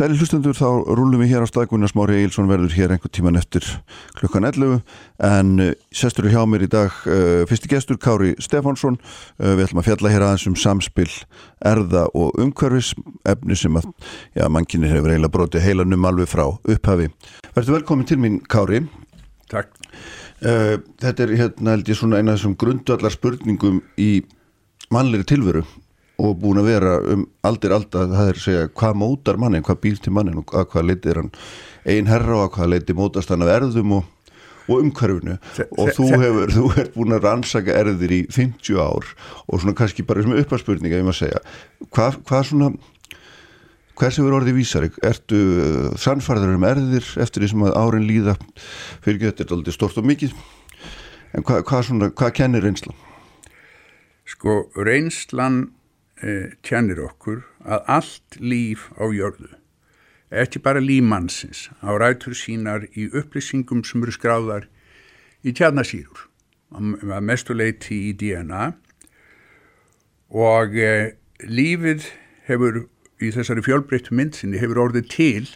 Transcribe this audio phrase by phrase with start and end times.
[0.00, 3.66] Sæli hlustendur, þá rúlum við hér á staðgunna Smári Eilsson verður hér einhver tíman eftir
[4.16, 4.78] klukkan 11
[5.28, 8.96] en uh, sestur hjá mér í dag uh, fyrsti gestur Kári Stefánsson.
[9.36, 11.10] Uh, við ætlum að fjalla hér aðeins um samspil
[11.68, 12.94] erða og umhverfis
[13.28, 13.90] efni sem að,
[14.40, 17.10] já, mannkinni hefur eiginlega brotið heilanum alveg frá upphafi.
[17.50, 18.86] Verður velkomin til mín Kári.
[19.52, 19.76] Takk.
[20.40, 24.14] Uh, Þetta er hérna held ég svona eina af þessum grundvallar spurningum í
[24.88, 25.66] mannleiri tilveru
[26.20, 29.82] og búin að vera um aldir alltaf það er að segja hvað mótar mannin, hvað
[29.86, 31.34] býr til mannin og að hvað leiti er hann
[31.88, 34.36] ein herra og að hvað leiti mótast hann af erðum og,
[34.68, 35.38] og umhverfinu.
[35.80, 39.08] Og þú hefur, þú ert búin að rannsaka erðir í 50 ár
[39.46, 41.42] og svona kannski bara sem uppaspurninga ég maður segja.
[41.88, 42.72] Hvað, hvað svona
[44.00, 44.92] hvers hefur orðið vísari?
[45.04, 48.36] Ertu uh, sannfærður um erðir eftir því sem að árin líða?
[49.04, 50.36] Fyrir þetta er aldrei stort og mikið.
[51.36, 52.96] En hvað, hvað svona, hvað kennir reynslan?
[54.30, 55.68] Sko, reynslan
[56.22, 59.50] eh, tjannir okkur að allt líf á jörðu,
[60.30, 64.68] ekki bara líf mannsins, á rætur sínar í upplýsingum sem eru skráðar
[65.42, 66.26] í tjarnasýrur,
[66.70, 68.70] að mestu leiti í DNA
[70.30, 72.06] og eh, lífið
[72.46, 72.84] hefur
[73.20, 75.48] í þessari fjölbreyttu myndsinni hefur orðið til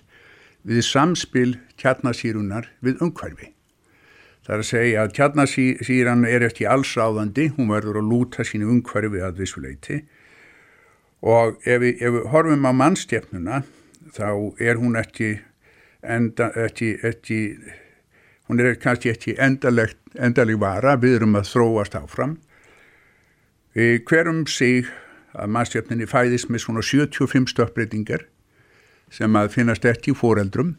[0.64, 3.52] við samspil tjarnasýrunar við umhverfi.
[4.44, 9.22] Það er að segja að tjarnasýran er ekki allsráðandi, hún verður að lúta sínu umhverfi
[9.24, 10.02] að vissuleiti
[11.24, 13.62] og ef við, ef við horfum á mannstjefnuna
[14.14, 14.28] þá
[14.60, 15.38] er hún ekki,
[16.02, 17.40] enda, ekki, ekki
[18.48, 19.96] hún er kannski ekki endaleg,
[20.60, 22.36] vara, við erum að þróast áfram.
[23.74, 24.90] Við hverjum sig
[25.34, 28.28] að mannstjefninni fæðist með svona 75 stöppbreytingar
[29.14, 30.76] sem að finnast ekki fóreldrum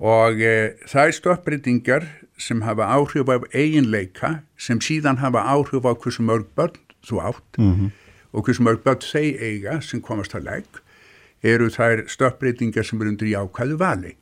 [0.00, 2.06] og e, það er stöppbreytingar
[2.40, 7.58] sem hafa áhrif af eiginleika sem síðan hafa áhrif á hversu mörg börn þú átt
[7.58, 7.90] -hmm.
[8.32, 10.80] Og hversu mörg börn þeir eiga sem komast að legg
[11.42, 14.14] eru þær stöppbreytingar sem eru undir jákvæðu vali.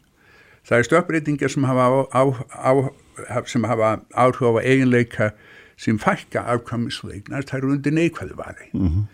[0.69, 2.23] Það er stöppbreytingar sem hafa, á,
[2.55, 2.73] á, á,
[3.47, 5.31] sem hafa áhrif á eiginleika
[5.79, 8.70] sem fækka afkvæmisleiknar, það eru undir neikvæðu vali.
[8.73, 9.05] -hmm.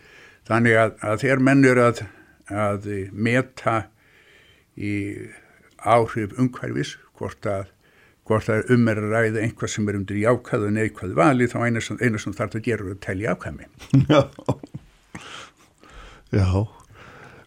[0.48, 2.02] Þannig að, að þegar menn eru að,
[2.48, 3.76] að meta
[4.76, 4.92] í
[5.78, 7.70] áhrif umhverfis, hvort að
[8.24, 11.58] hvort það er um er að ræða einhvað sem er undir jákvæðu neikvæðu vali þá
[11.66, 13.68] eina sem, sem þarf að gera er að telja ákvæmi.
[16.34, 16.48] Já,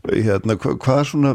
[0.08, 1.34] hérna, hva, hvað er svona,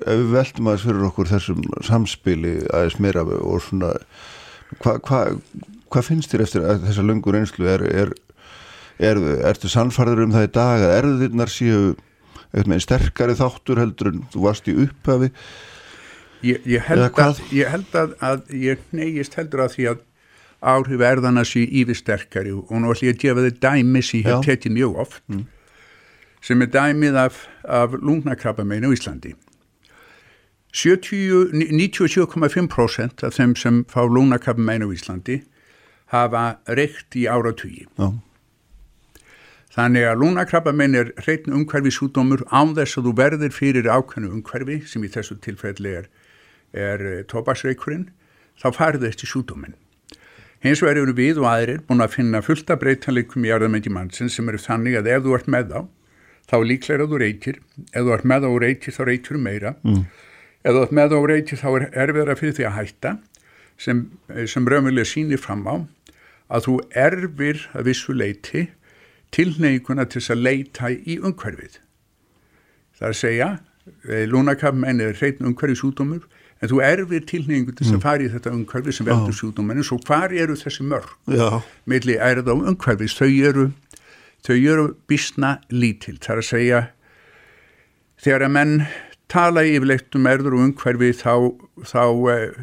[0.00, 3.94] ef við veltum aðeins fyrir okkur þessum samspili aðeins meira og svona,
[4.82, 5.22] hvað hva,
[5.90, 8.14] hva finnst þér eftir þessa löngur einslu, er, er,
[8.98, 9.22] er,
[9.52, 11.82] ertu sannfarður um það í dag að erðirnar séu
[12.50, 15.30] eitthvað sterkari þáttur heldur en þú varst í upphafi?
[16.46, 17.36] Ég, ég held, hvað?
[17.36, 20.06] að, ég held að, að ég neyist heldur að því að
[20.60, 24.28] áhrif erðana sé yfir sterkari og nú ætlum ég að gefa þið dæmi sem ég
[24.28, 24.46] hef Já.
[24.48, 25.22] tekið mjög oft
[26.40, 29.34] sem er dæmið af, af lungnakrabbameinu á Íslandi.
[30.72, 35.42] 70 97,5% af þeim sem fá lungnakrabbameinu á Íslandi
[36.10, 37.86] hafa reykt í áratugi.
[37.98, 38.14] Já,
[39.70, 44.80] Þannig að lungnakrabbamein er hreitn umhverfi sjúdómur án þess að þú verðir fyrir ákveðnu umhverfi
[44.90, 46.08] sem í þessu tilfelli er,
[46.74, 48.08] er tóbaksreikurinn,
[48.58, 49.76] þá farið eftir sjúdóminn.
[50.60, 54.50] Hins vegar eru við og aðrir búin að finna fullta breytanleikum í arðamendi mannsins sem
[54.50, 55.78] eru þannig að ef þú ert með þá,
[56.48, 59.74] þá er líklega þú reykir, ef þú ert með og reykir þá reykir þú meira,
[59.84, 60.02] mm.
[60.64, 63.14] ef þú ert með og reykir þá er erfiðara fyrir því að hætta
[63.80, 64.04] sem,
[64.50, 65.76] sem raunverulega sýnir fram á
[66.50, 68.66] að þú erfir að vissu leiti
[69.34, 71.78] tilneiguna til þess að leita í umhverfið.
[72.98, 73.48] Það er að segja,
[74.30, 76.24] lúnakafmenn er hreitn umhverfið sjúdómur,
[76.60, 80.00] en þú erfir tilneigingu til þess að fara í þetta umhverfið sem veldur sjúdóminu, svo
[80.04, 81.14] hvar eru þessi mörg?
[81.30, 83.70] já, Milli erða og umhverfis, þau eru,
[84.46, 86.18] þau eru bísna lítil.
[86.20, 86.80] Það er að segja,
[88.20, 88.74] þegar að menn
[89.30, 91.34] tala yfirleitt um erður og umhverfi þá,
[91.86, 92.58] þá uh,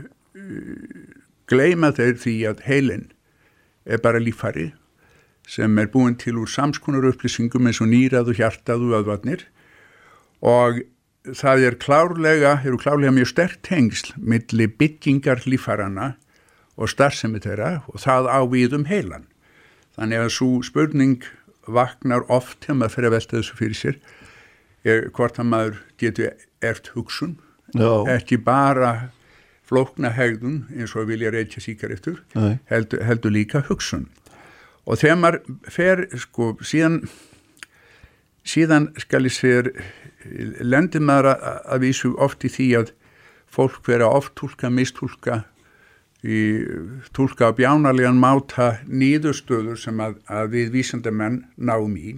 [1.47, 3.07] gleima þeir því að heilin
[3.87, 4.71] er bara lífari
[5.47, 9.45] sem er búin til úr samskonar upplýsingum eins og nýrað og hjartað og öðvarnir
[10.43, 10.81] og
[11.35, 16.15] það er klárlega, eru klárlega mjög stert tengsl milli byggingar lífarana
[16.77, 19.25] og starfsemi þeirra og það á við um heilan.
[19.97, 21.23] Þannig að svo spurning
[21.75, 23.99] vaknar oft þegar maður fyrir að velta þessu fyrir sér
[24.87, 26.33] er hvort að maður getur
[26.63, 27.37] ert hugsun,
[27.75, 29.11] já, ekki bara
[29.67, 32.59] flókna hegðun eins og vilja reykja síkaretur, Nei.
[32.71, 34.07] heldur, heldur líka hugsun.
[34.87, 37.01] Og þegar maður fer, sko, síðan,
[38.47, 39.73] síðan skal ég segja,
[40.63, 42.93] lendir maður að, að vísu oft í því að
[43.51, 45.41] fólk vera oft tólka, mistúlka,
[46.25, 46.39] í
[47.13, 52.17] tólka á bjánarlegan máta nýðustöður sem að, að við vísandamenn náum í.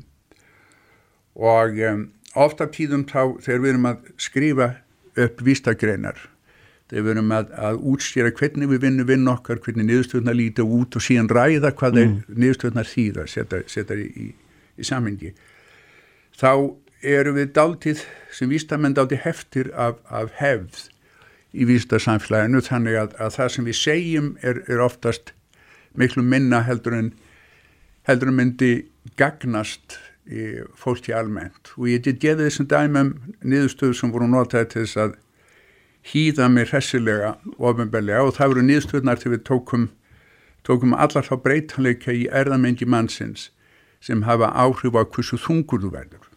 [1.40, 2.06] Og um,
[2.40, 4.70] oft af tíðum þá þegar við erum að skrifa
[5.20, 6.20] upp vístagreinar
[6.90, 10.98] þegar við erum að, að útstýra hvernig við vinnum vinn okkar, hvernig niðurstöðnar líta út
[10.98, 12.16] og síðan ræða hvað mm.
[12.34, 14.30] niðurstöðnar þýða, setja, setja í, í,
[14.80, 15.34] í samhengi.
[16.40, 16.52] Þá
[17.06, 18.02] eru við dáltið
[18.34, 20.88] sem vístamenn dáltið heftir af, af hefð
[21.54, 25.34] í vístasamfélaginu þannig að, að það sem við segjum er, er oftast
[25.98, 27.14] miklu minna heldur en
[28.10, 28.72] heldur en myndi
[29.18, 29.98] gagnast
[30.78, 35.16] fólki almennt og ég get geði þessum dæmum niðurstöðu sem voru notaði til þess að
[36.12, 39.88] hýða mér hessilega ofinbellega og það voru nýðstöðnar til við tókum,
[40.64, 43.50] tókum allar þá breytanleika í erðamengi mannsins
[44.00, 46.29] sem hafa áhrif á hversu þungur þú verður.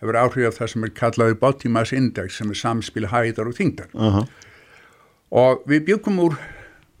[0.00, 3.56] Verður áhrif af það sem er kallaði body mass index sem er samspil hæðar og
[3.58, 3.90] þingdar.
[3.94, 4.26] Uh -huh.
[5.30, 6.38] Og við byggum úr,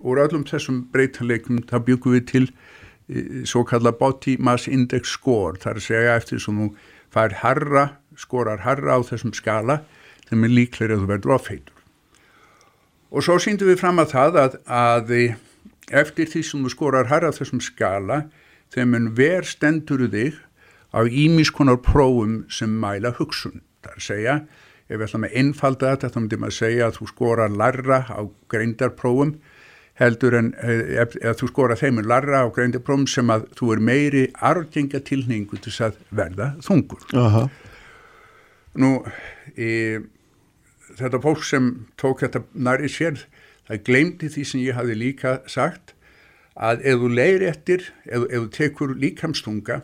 [0.00, 2.46] úr öllum þessum breytanleikum, það byggum við til
[3.08, 6.74] e, svo kalla body mass index score, það er að segja eftir sem þú
[7.10, 9.80] fær harra, skorar harra á þessum skala
[10.28, 11.76] þeim er líklega að þú verður ofheitur.
[13.10, 15.10] Og svo síndum við fram að það að, að
[15.90, 18.22] eftir því sem þú skorar harra þessum skala
[18.70, 20.38] þeim en ver stendur þig
[20.90, 23.62] á ímiskonar prófum sem mæla hugsun.
[23.80, 24.34] Það er að segja,
[24.88, 28.20] ef við ætlum að einfalda þetta, þá myndum að segja að þú skorar larra á
[28.52, 29.34] greindarprófum
[30.00, 33.82] heldur en ef, ef þú skorar þeim en larra á greindarprófum sem að þú er
[33.90, 37.04] meiri argengja tilningu til að verða þungur.
[37.12, 37.50] -huh.
[38.74, 39.04] Nú,
[39.56, 40.06] ég
[40.98, 41.70] þetta fólk sem
[42.00, 43.24] tók þetta næri sér,
[43.68, 45.94] það glemdi því sem ég hafi líka sagt
[46.56, 49.82] að ef þú leiðir eftir, ef, ef þú tekur líkamstunga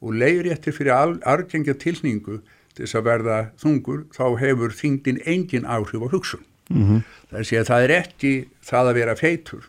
[0.00, 2.40] og leiðir eftir fyrir argengja tilningu
[2.74, 6.44] til þess að verða þungur, þá hefur þingdin engin áhrif á hugsun.
[6.70, 7.00] Mm -hmm.
[7.30, 9.64] Það er að það er ekki það að vera feitur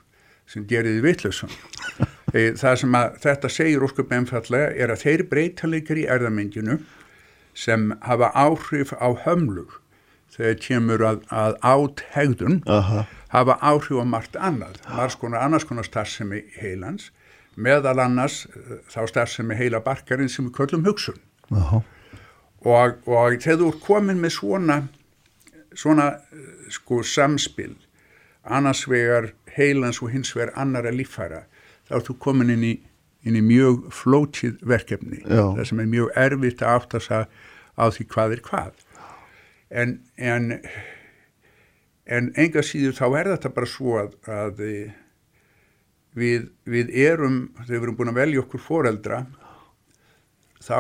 [0.48, 1.50] sem gerir því vittlusum.
[2.62, 6.80] það sem að þetta segir ósköp einfallega er að þeir breytalegir í erðamenginu
[7.56, 9.80] sem hafa áhrif á hömlug
[10.36, 11.56] þegar kemur að, að
[12.68, 13.06] uh -huh.
[13.30, 17.12] hafa áhrif á margt annað, margs konar annars konar starfsemi heilans,
[17.56, 21.20] meðal annars eh, þá starfsemi heila barkarinn sem við köllum hugsun.
[21.50, 21.82] -huh.
[22.66, 24.88] og, og þegar þú er komin með svona,
[25.74, 27.76] svona eh, sko samspil,
[28.44, 31.46] annars vegar heilans og hins vegar annara lífhæra,
[31.90, 32.80] þá er þú komin inn í,
[33.26, 35.56] inn í mjög flótið verkefni, Já.
[35.58, 37.12] það sem er mjög erfitt að áttast
[37.76, 38.86] á því hvað er hvað
[39.70, 40.60] en, en,
[42.06, 44.62] en enga síður þá er þetta bara svo að, að
[46.16, 49.24] við, við erum, þegar við erum búin að velja okkur foreldra
[50.64, 50.80] þá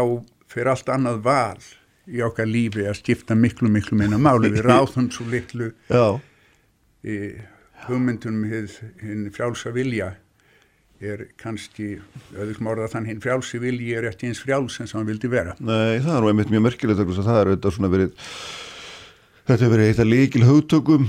[0.51, 1.65] fyrir allt annað val
[2.05, 4.51] í okkar lífi að skipta miklu miklu meina máli.
[4.53, 5.71] Við ráðum svo litlu
[7.15, 7.17] í
[7.85, 8.45] hugmyndunum
[9.01, 10.13] hinn frjálsa vilja
[11.05, 11.97] er kannski,
[12.33, 15.53] auðvitað morða þann hinn frjálsi vilji er eftir eins frjáls en sem hann vildi vera.
[15.59, 18.29] Nei, það er nú einmitt mjög merkilegt að það er auðvitað svona verið
[19.45, 21.03] Þetta hefur verið eitt af líkil hugtökum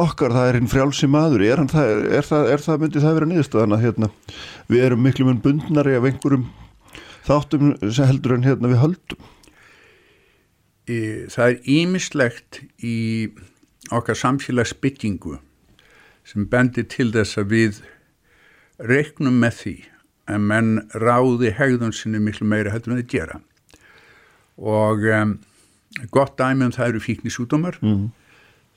[0.00, 3.30] okkar, það er hinn frjálsi maður, er, það, er, það, er það myndið það verið
[3.32, 4.08] nýðstöðan að hérna,
[4.72, 6.46] við erum miklu mun bundnari af einhverjum
[7.26, 9.28] þáttum sem heldur en hérna við höldum?
[10.88, 12.96] Það er ímislegt í
[13.92, 15.36] okkar samfélagsbyggingu
[16.24, 17.84] sem bendir til þess að við
[18.80, 19.76] reiknum með því
[20.32, 23.40] að menn ráði hegðun sinni miklu meira heldur en þið gera
[24.56, 25.36] og um,
[26.10, 28.06] gott dæmi um það eru fíknisútumar mm.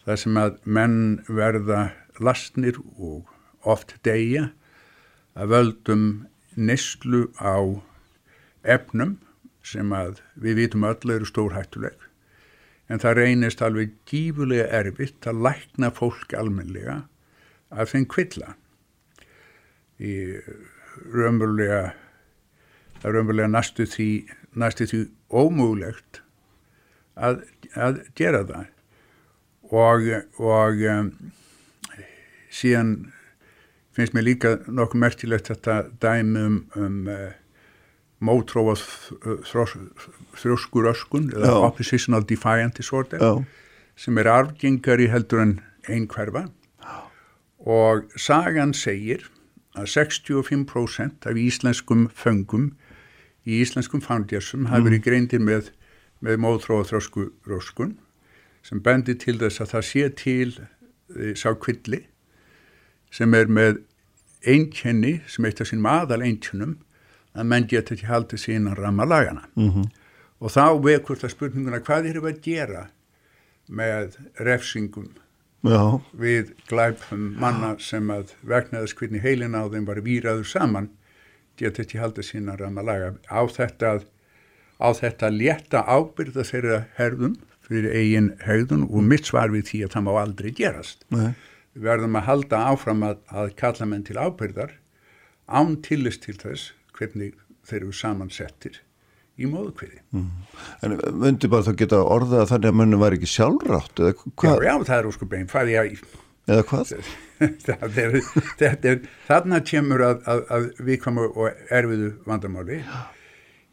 [0.06, 3.30] það sem að menn verða lastnir og
[3.66, 4.50] oft degja
[5.36, 6.06] að völdum
[6.56, 7.60] neslu á
[8.64, 9.18] efnum
[9.66, 11.98] sem að við vitum öll eru stórhættuleg
[12.92, 17.02] en það reynist alveg gífulega erfitt að lækna fólk almenlega
[17.74, 18.54] af þeim kvilla
[20.00, 20.38] í
[21.12, 21.96] raunverulega
[23.04, 24.10] raunverulega næstu því
[24.56, 25.02] næstu því
[25.34, 26.22] ómúlegt
[27.16, 27.44] að,
[27.76, 28.66] að gera það
[29.72, 31.12] og, og um,
[32.54, 32.96] síðan
[33.96, 37.32] finnst mér líka nokkuð merkilegt þetta dæmi um, um uh,
[38.26, 38.76] mótróa
[39.46, 41.58] þrjóskuröskun eða Já.
[41.68, 43.32] oppositional defiant disorder Já.
[44.00, 45.58] sem er arfgengari heldur en
[45.92, 46.48] einhverfa
[47.66, 49.26] og sagan segir
[49.76, 52.70] að 65% af íslenskum föngum
[53.46, 55.06] í íslenskum fangjarsum hafi verið mm.
[55.08, 55.72] greindir með
[56.26, 57.96] með móðtróða þrósku róskun
[58.66, 62.02] sem bendir til þess að það sé til e, sá kvilli
[63.14, 63.84] sem er með
[64.46, 66.80] einkenni sem eitt af sínum aðal einkennum
[67.36, 69.86] að menn geta ekki haldið sín að ramma lagana mm -hmm.
[70.40, 72.84] og þá vekur það spurninguna hvað er það að gera
[73.68, 75.10] með refsingum
[75.66, 76.02] Já.
[76.14, 80.90] við glæpum manna sem að vegnaðast hvernig heilin á þeim var výraður saman
[81.58, 84.06] geta ekki haldið sín að ramma laga á þetta að
[84.82, 89.94] á þetta létta ábyrða þeirra herðum fyrir eigin hegðun og mitt svar við því að
[89.96, 91.06] það má aldrei gerast.
[91.14, 91.30] Nei.
[91.76, 94.76] Við verðum að halda áfram að, að kalla menn til ábyrðar
[95.46, 97.34] án tillist til þess hvernig
[97.66, 98.82] þeir eru samansettir
[99.36, 100.00] í móðukviði.
[100.16, 100.30] Mm.
[100.86, 104.22] En myndi bara þá geta orðað að þannig að mönnum var ekki sjálfrátt eða Já,
[104.40, 104.62] hvað?
[104.64, 106.06] já, það er óskup einn, hvað ég
[106.46, 106.92] Eða hvað?
[107.66, 108.16] það er,
[108.60, 112.78] þetta er, þarna kemur að, að, að við komum og erfiðu vandamáli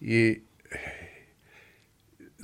[0.02, 0.22] í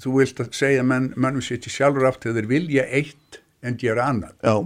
[0.02, 4.08] þú vilt að segja menn, mannum sér til sjálfur þegar þeir vilja eitt en gera
[4.12, 4.34] annað.
[4.42, 4.56] Já,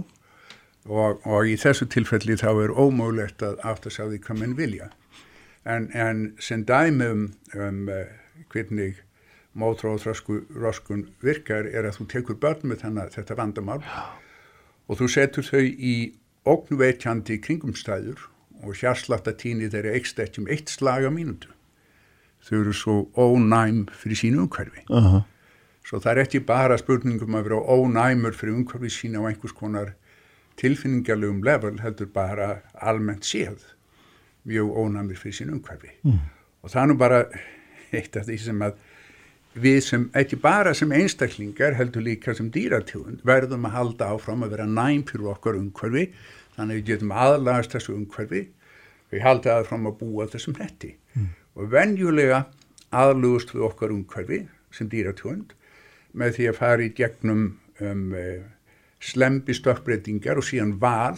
[0.89, 4.89] og, og í þessu tilfelli þá er ómögulegt að sjá því hvað menn vilja.
[5.63, 7.23] En, en sem dæmi um,
[7.55, 8.03] um uh,
[8.51, 8.99] hvernig
[9.57, 13.81] mótróðroskun virkar er að þú tekur börn með þannig, þetta vandamál
[14.89, 15.95] og þú setur þau í
[16.49, 18.25] ógnveitjandi kringumstæður
[18.63, 21.52] og hjarsláttatíni þeirra eikst ekki um eitt slag á mínútu.
[22.43, 24.83] Þau eru svo ónæm fyrir sínu umhverfi.
[24.89, 25.21] uh
[25.83, 29.93] Svo það er ekki bara spurningum að vera ónæmur fyrir umhverfi sína á einhvers konar
[30.55, 33.65] tilfinningarlegum level, heldur bara almennt séð
[34.47, 35.91] mjög ónæmur fyrir sínu umhverfi.
[36.03, 36.21] Mm.
[36.63, 37.19] Og það er nú bara
[37.91, 38.79] eitt af því sem að
[39.53, 44.55] við sem, ekki bara sem einstaklingar heldur líka sem dýratjóðund verðum að halda áfram að
[44.55, 46.07] vera næm fyrir okkar umhverfi
[46.55, 48.47] þannig að við getum aðlagast þessu umhverfi
[49.13, 50.95] við halda áfram að búa þessum netti.
[51.57, 52.43] Og venjulega
[52.93, 54.43] aðlugust við okkar umhverfi
[54.73, 55.53] sem dýratjóðund
[56.17, 57.45] með því að fara í gegnum
[57.81, 58.43] um, uh,
[59.03, 61.17] slembi stökkbreytingar og síðan val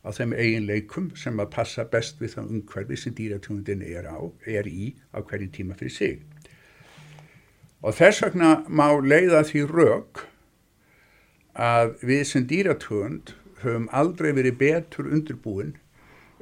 [0.00, 4.18] á þeim eiginleikum sem að passa best við það umhverfi sem dýratjóðundin er, á,
[4.48, 6.20] er í á hverju tíma fyrir sig.
[7.80, 10.24] Og þess vegna má leiða því rauk
[11.56, 15.74] að við sem dýratöfund höfum aldrei verið betur undirbúin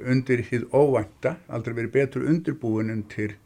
[0.04, 3.36] undir hið óvænta, aldrei verið betur undirbúin undir,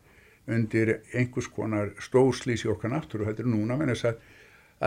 [0.51, 4.21] undir einhvers konar stóðslýs í okkar náttúru, þetta er núna, menn þess að,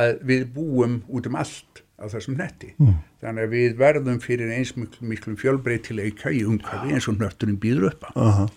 [0.03, 2.73] að við búum út um allt á þessum netti.
[2.81, 2.99] Mm.
[3.23, 7.91] Þannig að við verðum fyrir eins miklu, miklu fjölbreytileika í umhverfi eins og nötturinn býður
[7.93, 8.11] upp á.
[8.15, 8.53] -huh.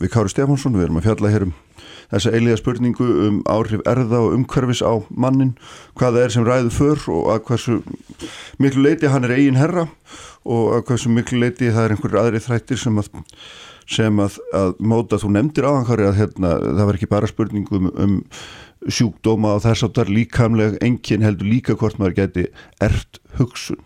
[0.00, 1.56] Við Kári Stefánsson, við erum að fjalla hér um
[2.10, 5.52] þessa eiliga spurningu um áhrif erða og umhverfis á mannin,
[5.98, 7.76] hvað það er sem ræður för og að hversu
[8.62, 9.86] miklu leiti hann er eigin herra
[10.48, 13.12] og að hversu miklu leiti það er einhverjir aðri þrættir sem að,
[13.90, 15.20] sem að, að móta.
[15.20, 18.16] Þú nefndir á hann Kári að hérna, það var ekki bara spurningu um, um
[18.88, 22.48] sjúkdóma og þess áttar líkamlega engin heldur líka hvort maður geti
[22.80, 23.84] ert hugsun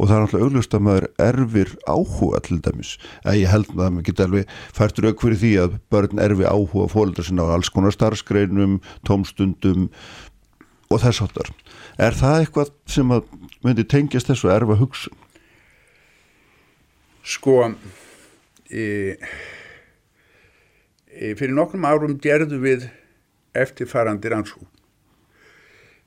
[0.00, 3.80] og það er náttúrulega auglust að maður erfir áhuga til dæmis, að ég held að
[3.82, 7.68] maður geta alveg færtur auk fyrir því að börn erfi áhuga fólkdra sinna á alls
[7.74, 9.90] konar starfsgreinum, tómstundum
[10.90, 11.52] og þess áttar
[12.00, 13.28] er það eitthvað sem að
[13.66, 15.16] myndi tengjast þessu erfa hugsun?
[17.20, 17.58] Sko
[18.72, 18.86] e,
[21.12, 22.88] e, fyrir nokkrum árum gerðu við
[23.52, 24.64] eftirfarandi rannsú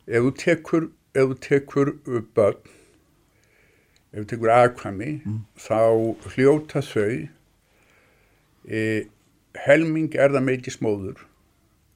[0.10, 1.94] ef þú tekur ef þú tekur
[2.34, 2.73] börn
[4.14, 5.38] ef við tekur aðkvæmi mm.
[5.58, 5.80] þá
[6.36, 7.28] hljóta þau
[8.70, 8.82] e,
[9.66, 11.24] helming er það meitist móður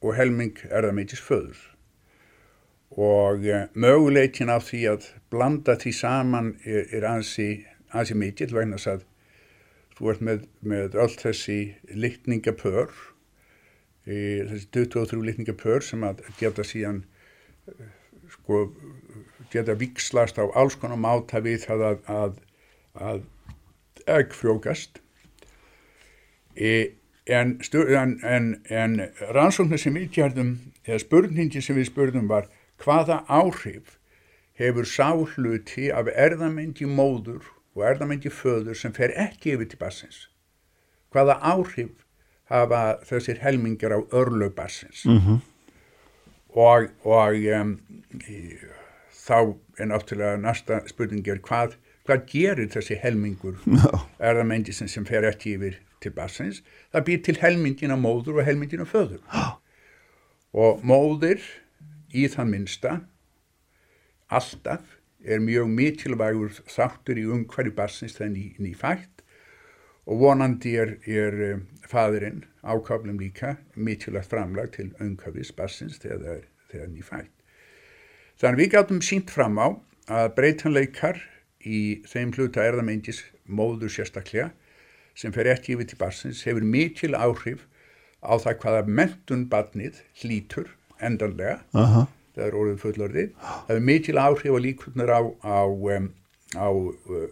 [0.01, 1.59] og helming er það meitist föður
[2.97, 7.51] og e, möguleikin á því að blanda því saman er, er ansi,
[7.93, 9.05] ansi mikill vegna að
[9.97, 11.59] þú ert með, með öll þessi
[11.93, 12.89] litningapör
[14.09, 14.17] e,
[14.49, 17.03] þessi 23 litningapör sem að geta síðan
[18.33, 18.67] sko
[19.57, 22.37] geta vikslast á alls konar máta við það að, að,
[23.09, 23.25] að
[24.07, 25.01] egg frjókast
[26.55, 26.93] e,
[27.27, 28.97] en, en, en, en
[29.35, 32.47] rannsóknir sem við gerðum eða spurningi sem við spurðum var
[32.83, 33.97] hvaða áhrif
[34.57, 37.45] hefur sáhluti af erðamengi móður
[37.77, 40.25] og erðamengi föður sem fer ekki yfir til bassins
[41.13, 41.93] hvaða áhrif
[42.51, 45.39] hafa þessir helmingar á örlög bassins mm -hmm.
[46.49, 47.79] og og um,
[49.27, 51.75] þá er náttúrulega næsta spurning er hvað,
[52.07, 53.59] hvað gerir þessi helmingur?
[53.67, 54.05] No.
[54.23, 58.85] erðamendisins sem fer ekki yfir til bassins það býr til helmingin af móður og helmingin
[58.85, 59.21] af föður.
[59.33, 59.55] Oh.
[60.53, 61.43] og móður
[62.15, 62.99] í það minsta
[64.27, 69.23] alltaf er mjög mikilvægur þáttur í umhverju bassins ný, nýfætt.
[70.07, 76.85] Og vonandi er, er um, fadurinn ákaflum líka mikilvægt framlag til umhverfis bassins þegar það
[76.85, 77.36] er nýfætt
[78.37, 79.67] Þannig við gáttum sínt fram á
[80.13, 81.21] að breytanleikar
[81.65, 84.51] í þeim hluta erðamengis móður sérstaklega
[85.17, 87.65] sem fer ekki yfir til barsins hefur mikil áhrif
[88.21, 90.69] á það hvaða mentun barnið hlítur
[91.01, 92.07] endanlega uh -huh.
[92.35, 96.13] það er orðið fullorðið það hefur mikil áhrif á líkurnar á, á, um,
[96.53, 96.69] á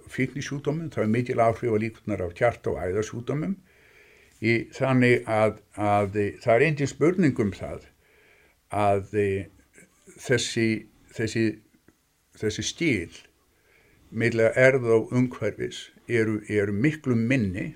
[0.10, 3.56] fíknisjúdómum það hefur mikil áhrif á líkurnar á kjart og æðarsjúdómum
[4.42, 7.86] í þannig að, að það er einnig spurningum það
[8.74, 9.14] að
[10.20, 11.46] þessi, þessi,
[12.40, 13.16] þessi stíl
[14.16, 17.74] meðlega erð og umhverfis eru, eru miklu minni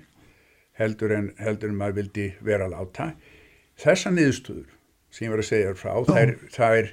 [0.80, 3.12] heldur en, heldur en maður vildi vera láta.
[3.80, 4.68] Þessa niðurstöður
[5.10, 6.92] sem ég var að segja frá, þær, þær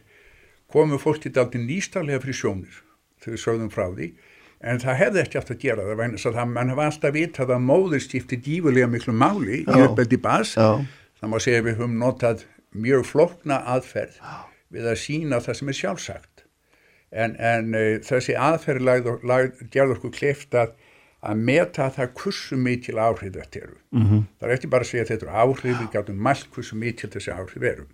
[0.72, 2.82] komu fólk til daldi nýstarlega fyrir sjónir
[3.24, 4.10] þegar sögðum frá því
[4.68, 7.16] en það hefði ekki aftur að gera það vegna þess að það, mann hafa alltaf
[7.16, 11.98] vitað að móður skipti dífulega miklu máli í uppeldi bas það má segja við höfum
[12.02, 12.44] notað
[12.78, 14.18] mjög flokna aðferð
[14.74, 16.37] við að sína það sem er sjálfsagt
[17.12, 20.76] en, en uh, þessi aðferð lagð, lagð, gerði okkur kleft að
[21.28, 23.78] að meta það hversu mikil áhrif þetta eru.
[23.92, 24.24] Mm -hmm.
[24.40, 27.10] Það er ekki bara að segja að þetta eru áhrif, við gætum mælt hversu mikil
[27.10, 27.88] þessi áhrif eru.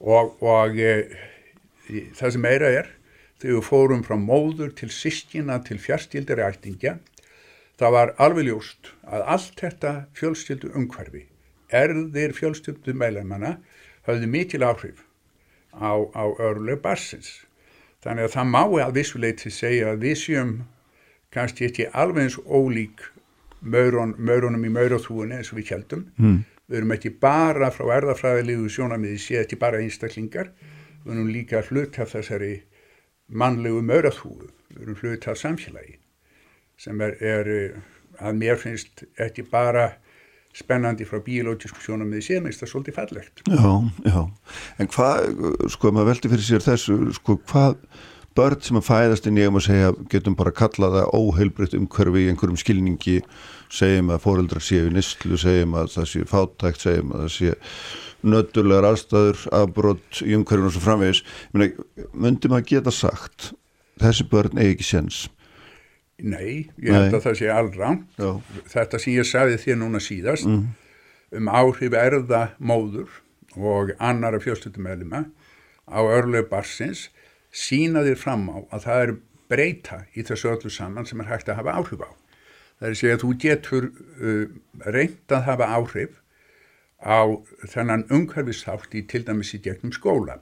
[0.00, 0.92] Og, og e,
[2.14, 2.90] það sem meira er,
[3.40, 6.98] þegar við fórum frá móður til sískina til fjárstildari ættingja,
[7.78, 11.26] það var alveg ljóst að allt þetta fjölstyldu umhverfi,
[11.72, 13.58] erðir fjölstyldu meilamanna,
[14.04, 15.02] hafði mikil áhrif
[15.72, 17.45] á, á örlega barsins.
[18.04, 20.52] Þannig að það má að vissuleiti segja að við séum
[21.34, 23.02] kannski ekki alveg eins ólík
[23.60, 26.06] maurun, maurunum í mauraþúinu eins og við kjaldum.
[26.20, 26.38] Mm.
[26.66, 30.50] Við erum ekki bara frá erðafræðilegu sjónamiði séð ekki bara einstaklingar,
[31.04, 32.54] við erum líka hlut af þessari
[33.26, 36.00] mannlegu mauraþúu, við erum hlut af samfélagi
[36.76, 37.48] sem er, er
[38.20, 39.94] að mér finnst ekki bara
[40.56, 43.42] spennandi frá bíológisku sjónamiði séð, mér finnst það svolítið fallegt.
[43.44, 43.72] Já,
[44.08, 44.20] já,
[44.80, 45.40] en hvað,
[45.74, 47.76] sko, maður veldi fyrir sér þessu, sko, hvað
[48.36, 51.76] börn sem að fæðast inn í um að segja getum bara að kalla það óheilbritt
[51.76, 53.20] umhverfi í einhverjum skilningi
[53.72, 57.54] segjum að fóreldrar séu nýstlu segjum að það séu fátækt segjum að það séu
[58.26, 61.22] nöttulegar aðstæður afbrott í umhverfinu og svo framvegis.
[61.54, 63.52] Myndi maður geta sagt
[64.02, 65.22] þessi börn eigi ekki séns
[66.16, 67.18] Nei, ég held Nei.
[67.18, 67.90] að það sé allra
[68.72, 70.62] þetta sem ég sagði þér núna síðast mm.
[71.36, 73.10] um áhrif erða móður
[73.56, 75.26] og annara fjölslutumælima
[75.84, 77.10] á örlegu barsins
[77.52, 79.12] sína þér fram á að það er
[79.50, 82.10] breyta í þessu öllu saman sem er hægt að hafa áhrif á.
[82.76, 84.46] Það er að segja að þú getur uh,
[84.96, 86.18] reynd að hafa áhrif
[87.00, 87.20] á
[87.72, 90.40] þennan umhverfisþátt í til dæmis í gegnum skóla.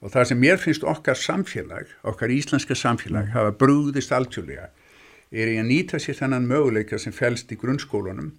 [0.00, 3.34] Og það sem mér finnst okkar samfélag, okkar íslenska samfélag, mm.
[3.34, 4.70] hafa brúðist alltjóðlega,
[5.30, 8.32] er að nýta sér þennan möguleika sem fælst í grunnskólunum.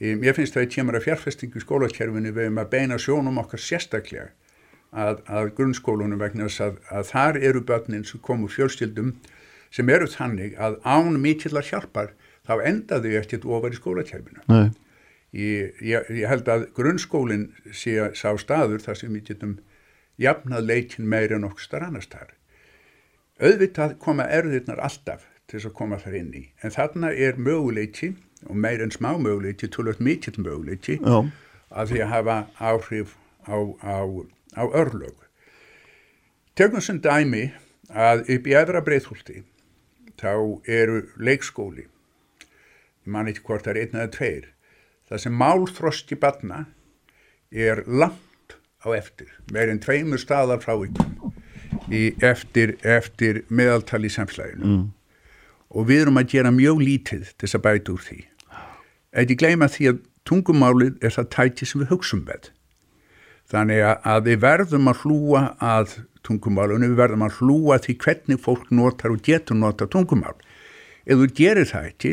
[0.00, 4.30] Mér finnst það að kemur að fjárfestingu skólakerfinu við um að beina sjónum okkar sérstaklega
[4.90, 9.14] að, að grunnskólunum vegna þess að, að þar eru börnin sem komu fjölskyldum
[9.70, 12.14] sem eru þannig að án mikillar hjálpar
[12.48, 14.44] þá endaðu ég ekkert ofar í skólakerfinu.
[15.36, 19.58] Ég, ég, ég held að grunnskólinn sé sá staður þar sem við getum
[20.20, 22.32] jafnað leikin meira en okkur starf annars þar.
[23.40, 28.12] Auðvitað koma erðirnar alltaf til þess að koma þar inn í en þarna er möguleiki
[28.46, 31.26] og meir en smá möguleiki, tólögt mikill möguleiki Já.
[31.70, 32.36] að því að hafa
[32.70, 33.98] áhrif á, á
[34.56, 35.14] á örlög.
[36.54, 37.50] Tökum sem dæmi
[37.90, 39.42] að upp í aðra breyðhúlti
[40.20, 40.32] þá
[40.68, 44.48] eru leikskóli, ég man ekki hvort það er einn eða tveir,
[45.08, 46.64] það sem málþroski batna
[47.50, 51.30] er langt á eftir, meirinn tveimur staðar frá ykkur
[51.90, 54.84] í eftir, eftir meðaltali í samfélaginu mm.
[55.70, 58.20] Og við erum að gera mjög lítið til þess að bæta úr því.
[59.20, 62.50] Ekki gleyma því að tungumálið er það tæti sem við hugsun með
[63.50, 65.94] Þannig að við verðum að hlúa að
[66.26, 70.36] tungumálunum, við verðum að hlúa því hvernig fólk notar og getur nota tungumál.
[71.02, 72.12] Ef þú gerir það ekki,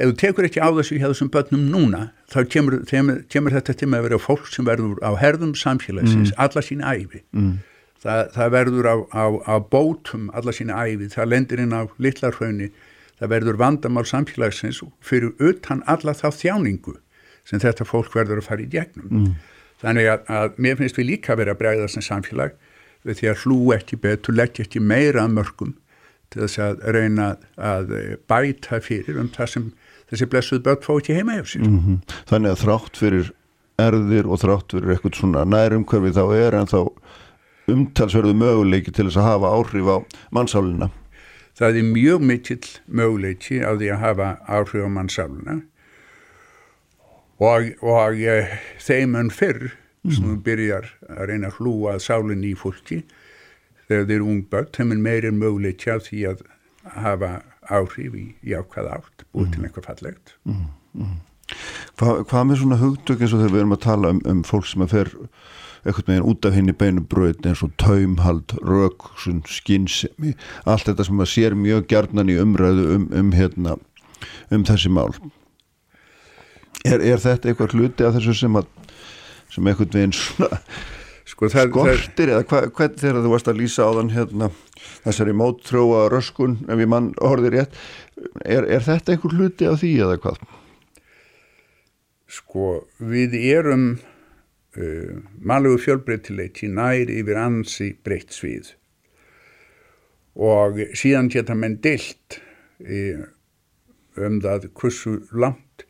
[0.00, 3.90] ef þú tekur ekki á þessu hjá þessum börnum núna, þá kemur, kemur, þetta til
[3.90, 6.38] með að vera fólk sem verður á herðum samfélagsins, mm.
[6.40, 7.20] alla sína æfi.
[7.36, 7.58] Mm.
[8.00, 12.70] Það, það verður á, á, á bótum alla sína æfi, það lendir inn á litlarhraunni,
[13.20, 16.96] það verður vandamál samfélagsins fyrir utan alla þá þjáningu
[17.44, 19.10] sem þetta fólk verður að fara í gegnum.
[19.10, 19.34] Mm.
[19.80, 22.56] Þannig að, að mér finnst við líka verið að bregða sem samfélag
[23.04, 25.76] við því að hlú ekki betur, leggja ekki meira mörgum
[26.30, 27.94] til þess að reyna að
[28.30, 29.70] bæta fyrir um það sem
[30.10, 31.64] þessi blessuð börn fá ekki heima hjá sér.
[31.66, 31.98] Mm -hmm.
[32.30, 33.32] Þannig að þrátt fyrir
[33.80, 36.80] erðir og þrátt fyrir eitthvað svona nærumkörfi þá er en þá
[37.74, 39.96] umtalsverðu möguleiki til þess að hafa áhrif á
[40.36, 40.90] mannsáluna.
[41.60, 45.60] Það er mjög mikill möguleiki á því að hafa áhrif á mannsáluna
[47.40, 50.12] og, og eh, þeim en fyrr mm.
[50.12, 53.02] sem þú byrjar að reyna að hlúa að sálinn í fólki
[53.88, 56.44] þegar þeir eru ungböld, þeim er meirinn mögulegt hjá því að
[57.00, 57.32] hafa
[57.70, 59.54] áhrif í jákvæð átt, búið mm.
[59.54, 61.16] til eitthvað fallegt mm.
[61.98, 64.68] Hva, Hvað með svona hugtök eins og þegar við erum að tala um, um fólk
[64.70, 65.10] sem að fer
[65.84, 70.34] eitthvað meginn út af henni beinu bröð eins og taumhald, röksun, skinnsemi
[70.68, 73.76] allt þetta sem að sér mjög gerðnan í umræðu um, um, hérna,
[74.50, 75.14] um þessi mál
[76.88, 78.70] Er, er þetta eitthvað hluti af þessu sem að
[79.52, 80.60] sem eitthvað veginn svona
[81.30, 84.48] Sko, það, Skortir eða hva, hvern þegar þú varst að lýsa á þann hérna,
[85.04, 87.76] þessari móttrúa röskun ef ég mann horfið rétt
[88.42, 90.40] er, er þetta einhver hluti af því eða hvað?
[92.30, 93.86] Sko við erum
[94.78, 98.74] uh, mannlegu fjölbreytileiti nær yfir ansi breytt svið.
[100.40, 102.40] Og síðan geta menn dilt
[102.84, 103.26] uh,
[104.20, 105.86] um það hversu langt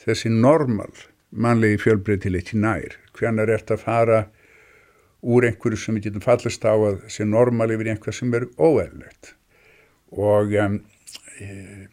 [0.00, 0.92] þessi normal
[1.30, 2.96] mannlegi fjölbreytileiti nær.
[3.14, 4.20] Hvernig er þetta að fara
[5.20, 9.34] úr einhverju sem við getum fallast á að sé normal yfir einhver sem er óeðlegt
[10.10, 10.78] og um,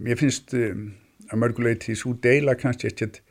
[0.02, 0.94] mér finnst um,
[1.28, 3.22] að mörguleiti svo deila kannski ekkert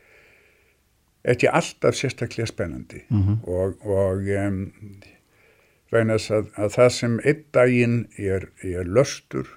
[1.27, 3.49] ekki alltaf sérstaklega spennandi mm -hmm.
[3.49, 4.61] og, og um,
[5.91, 9.51] vegna þess að, að það sem einn daginn er, er löstur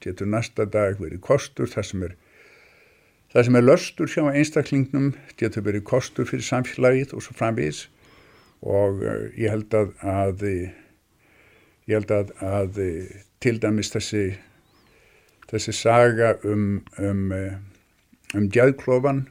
[0.00, 2.16] getur næsta dag verið kostur það sem er
[3.34, 7.86] það sem er löstur hjá einstaklingnum getur verið kostur fyrir samfélagið og svo framvís
[8.62, 10.42] og uh, ég held að, að
[11.86, 12.80] ég held að, að
[13.40, 14.38] til dæmis þessi
[15.50, 17.32] þessi saga um um,
[18.34, 19.26] um djæðklofan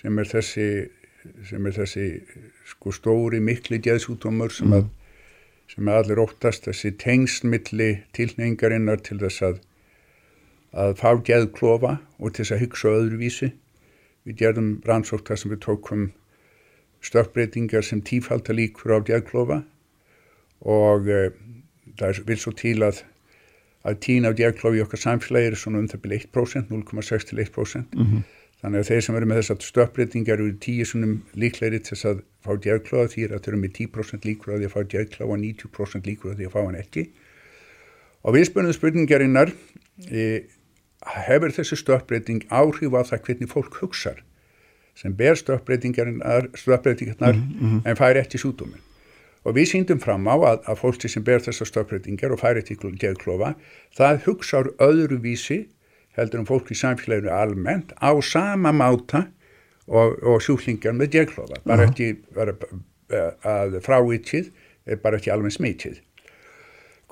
[0.00, 0.66] sem er þessi
[1.48, 2.06] sem er þessi
[2.72, 4.88] sko stóri mikli djæðsútumur sem, mm.
[5.72, 9.60] sem að allir óttast þessi tengsmilli tilningarinnar til þess að
[10.72, 13.50] að fá djæðklofa og til þess að hugsa öðruvísi
[14.24, 16.04] við gerðum rannsókt þar sem við tókum
[17.04, 19.62] stökkbreytingar sem tífalda líkur á djæðklofa
[20.62, 21.28] og uh,
[21.98, 23.02] það vil svo til að
[23.82, 27.40] að tína á djæðklofi í okkar samfélagi er svona um það byrja 1%, 0,6 til
[27.42, 28.22] 1% mm -hmm.
[28.62, 32.22] Þannig að þeir sem eru með þessar stökkbreytingar eru tíu svonum líklegri til þess að
[32.44, 35.40] fá djæðklofa því að þeir eru með 10% líkur á því að fá djæðklofa og
[35.42, 37.04] 90% líkur á því að fá hann ekki
[38.22, 39.50] og við spurnum spurningarinnar
[40.06, 40.26] e,
[41.26, 44.22] hefur þessi stökkbreyting áhrif á það hvernig fólk hugsar
[44.94, 47.82] sem ber stökkbreytingarnar mm -hmm.
[47.88, 48.82] en fær eftir sjútuminn
[49.42, 52.78] og við síndum fram á að, að fólki sem ber þessar stökkbreytingar og fær eftir
[52.78, 53.54] geðklofa
[53.96, 55.66] það hugsaður öðruvísi
[56.18, 59.26] heldur um fólki í samfélaginu almennt á sama máta
[59.88, 61.60] og, og sjúklingar með geðklofa.
[61.68, 62.54] Bara ekki bara,
[63.44, 64.52] að frávitsið
[64.86, 66.00] er bara ekki alveg smitið.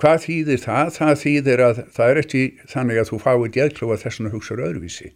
[0.01, 0.87] Hvað þýðir það?
[0.95, 5.11] það þýðir að það er ekki þannig að þú fáið geðklofa þess að hugsaður öðruvísi.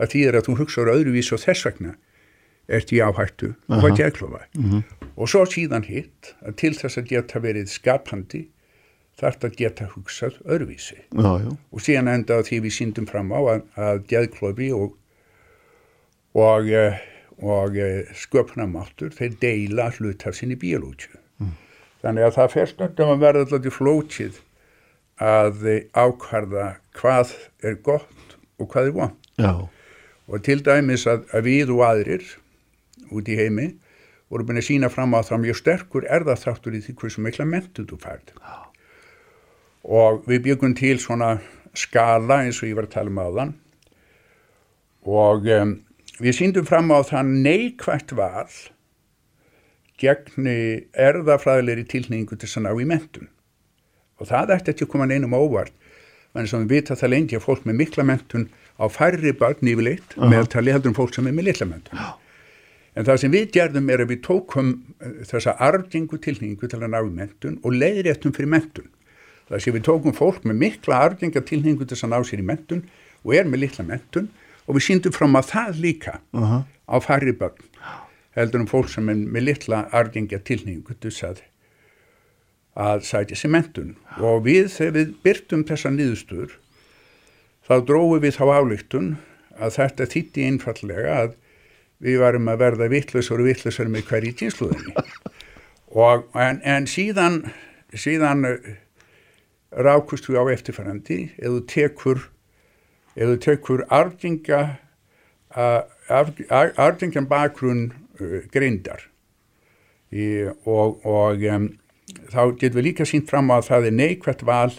[0.00, 1.92] Að því er að þú hugsaður öðruvís og þess vegna
[2.72, 4.40] ert í áhættu og hvað geðklofa.
[4.56, 4.82] Uh -huh.
[5.16, 8.46] og svo síðan hitt að til þess að geta verið skapandi
[9.20, 11.50] þarf að geta hugsað öðruvísi já, já.
[11.52, 14.94] og síðan enda því við síndum fram á að, að geðklofi og
[16.32, 17.02] og, eh,
[17.44, 21.52] og eh, sköpnamáttur þeir deila hlut af sinni bíalútju mm.
[22.04, 24.40] þannig að það fyrstöndum að verða alltaf flótið
[25.22, 25.60] að
[25.92, 29.54] ákvarða hvað er gott og hvað er vond Já
[30.32, 32.26] og til dæmis að, að við og aðrir
[33.12, 33.68] út í heimi
[34.32, 37.84] voru búin að sína fram á það mjög sterkur erðarþáttur í því hversu mikla mentu
[37.88, 38.61] þú færð oh.
[39.82, 41.36] Og við byggum til svona
[41.74, 43.54] skala eins og ég var að tala um þann
[45.02, 45.74] og um,
[46.22, 48.50] við síndum fram á það neikvægt val
[49.98, 50.48] gegn
[50.94, 53.30] erðafræðilegri tilningu til að ná í mentun
[54.20, 55.74] og það ætti ekki að koma neinum óvart
[56.34, 58.48] en sem við vita það lengi að fólk með mikla mentun
[58.80, 60.30] á færri barn yfirleitt uh -huh.
[60.30, 61.98] með tali heldur um fólk sem er með litla mentum.
[61.98, 62.14] Uh -huh.
[62.94, 66.90] En það sem við gerðum er að við tókum eh, þessa argengu tilningu til að
[66.92, 68.88] ná í mentun og leiðréttum fyrir mentun.
[69.48, 72.84] Það sem við tókum fólk með mikla argenga tilningu til að ná sér í mentun
[73.22, 74.30] og er með litla mentun
[74.66, 76.62] og við síndum fram að það líka uh -huh.
[76.88, 77.70] á færri barn
[78.36, 81.42] heldur um fólk sem er með litla argenga tilningu til að
[82.74, 86.54] að sætja sér mentun og við þegar við byrtum þessa nýðustur
[87.68, 89.10] þá dróðum við þá álíktun
[89.60, 91.34] að þetta þýtti einfallega að
[92.02, 94.94] við varum að verða vittlusur og vittlusur með hverji tínsluðinni
[96.06, 97.42] og en, en síðan
[97.92, 98.46] síðan
[99.72, 102.26] rákust við á eftirfærandi eða tekur
[103.16, 104.62] eða tekur arginga
[106.08, 109.08] argingan bakgrunn uh, greindar
[110.12, 111.70] Í, og, og um,
[112.28, 114.74] þá getum við líka sínt fram á að það er neikvægt val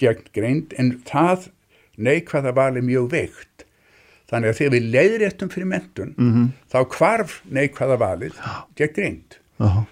[0.00, 1.48] gegn greind en það
[1.96, 3.64] neikvæða val er mjög veikt
[4.28, 6.52] þannig að þegar við leiðréttum fyrir mentun mm -hmm.
[6.72, 8.38] þá hvarf neikvæða valið
[8.76, 9.84] gegn reynd uh -huh.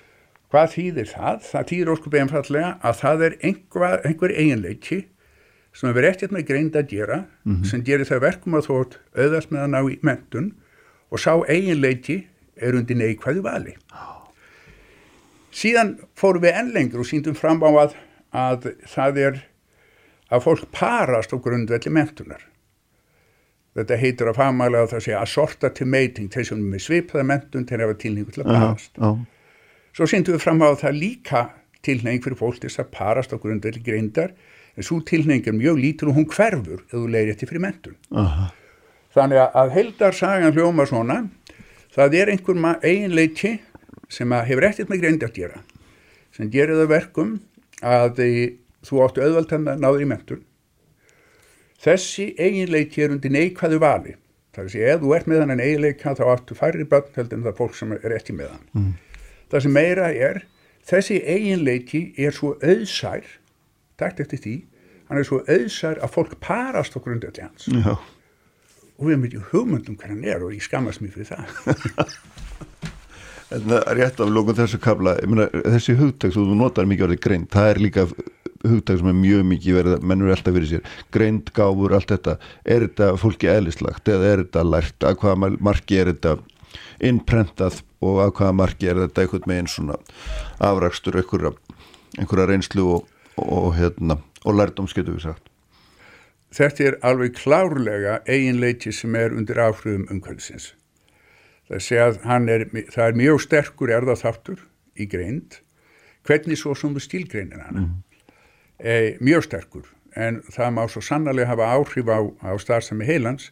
[0.52, 1.38] Hvað þýðir það?
[1.48, 5.00] Það þýðir óskup einfallega að það er einhver, einhver eiginleiki
[5.72, 7.64] sem verið ekkert með greind að gera mm -hmm.
[7.64, 10.52] sem gerir það verkum að þótt auðvast með að ná í mentun
[11.08, 13.76] og sá eiginleiki er undir neikvæðu vali
[15.52, 17.96] síðan fórum við enn lengur og síndum fram á að,
[18.32, 19.42] að það er
[20.32, 22.46] að fólk parast á grundvelli mentunar.
[23.76, 27.68] Þetta heitir að fagmælega að það sé að sorta til meiting er með svipaða mentun
[27.68, 28.98] til að hafa tilningu til að parast.
[28.98, 29.22] Uh -huh.
[29.92, 31.42] Svo syndum við fram á það líka
[31.84, 34.32] tilnefing fyrir fólk þess að parast okkur undir greindar
[34.76, 37.98] en svo tilnefing er mjög lítil og hún hverfur ef þú leiðir þetta fyrir mentun.
[38.22, 38.48] Aha.
[39.12, 41.18] Þannig að heildarsagan hljóma svona,
[41.92, 43.58] það er einhver eiginleiti
[44.12, 45.60] sem hefur ekkert með greind að gera,
[46.32, 47.36] sem gerir það verkum
[47.84, 48.22] að
[48.86, 50.42] þú áttu auðvöld að náður í mentun.
[51.82, 54.16] Þessi eiginleiti er undir neikvæðu vali.
[54.52, 57.16] Það er að segja, ef þú ert með hann en eiginleika þá áttu færri börn
[57.16, 58.66] heldur en það fólk sem er ekki með hann.
[58.76, 58.92] Mm.
[59.52, 60.42] Það sem meira er,
[60.88, 63.26] þessi eiginleiki er svo auðsær,
[64.00, 64.56] takt eftir því,
[65.10, 67.68] hann er svo auðsær að fólk parast undir allir hans.
[67.68, 67.98] Já.
[68.96, 72.16] Og við erum ekki hugmyndum hvað hann er og ég skammast mér fyrir það.
[73.52, 77.04] En það er rétt af lókun þessu kabla, meina, þessi hugtæk sem þú notar mikið
[77.04, 78.04] orðið greint, það er líka
[78.62, 82.38] hugtæk sem er mjög mikið verið, mennur er alltaf fyrir sér, greint, gáfur, allt þetta,
[82.64, 86.36] er þetta fólki eðlislagt eða er þetta lært, að hvaða marki er þetta
[87.02, 89.96] innprentað og að hvaða marki er þetta einhvern meginn svona
[90.62, 91.54] afrakstur einhverja,
[92.18, 95.48] einhverja reynslu og, og, hérna, og lærdom getur við sagt.
[96.52, 100.74] Þetta er alveg klárlega eiginleiti sem er undir áhrifum umhverfisins.
[101.70, 104.60] Það er, það er mjög sterkur erðaþáttur
[105.00, 105.62] í greind.
[106.28, 107.94] Hvernig svo sem þú stílgreinir hann mm.
[108.78, 109.88] e, mjög sterkur.
[110.12, 113.48] En það má svo sannlega hafa áhrif á, á starfsemi heilans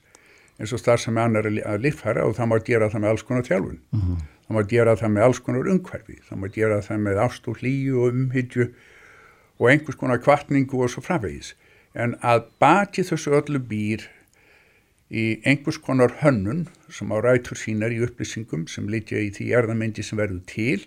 [0.60, 3.80] eins og starfsemi annar að liffara og það má gera það með alls konar þjálfun
[3.80, 4.22] mm -hmm.
[4.46, 7.58] það má gera það með alls konar umhverfi það má gera það með ást og
[7.62, 8.70] hlýju og umhyggju
[9.58, 11.54] og einhvers konar kvartningu og svo framvegis
[11.94, 14.06] en að baki þessu öllu býr
[15.10, 20.04] í einhvers konar hönnun sem á rætur sínar í upplýsingum sem litja í því erðamendi
[20.06, 20.86] sem verður til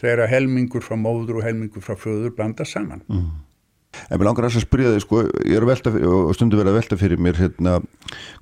[0.00, 3.00] þegar helmingur frá móður og helmingur frá föður blanda saman.
[3.08, 3.30] Mm.
[4.10, 5.92] En mér langar að spyrja þig sko, ég er velta
[6.36, 7.76] stundu verið að velta fyrir mér hérna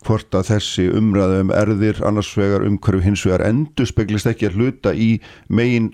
[0.07, 4.59] hvort að þessi umræðu um erðir annars vegar umhverju hins vegar endur speglist ekki að
[4.61, 5.93] hluta í megin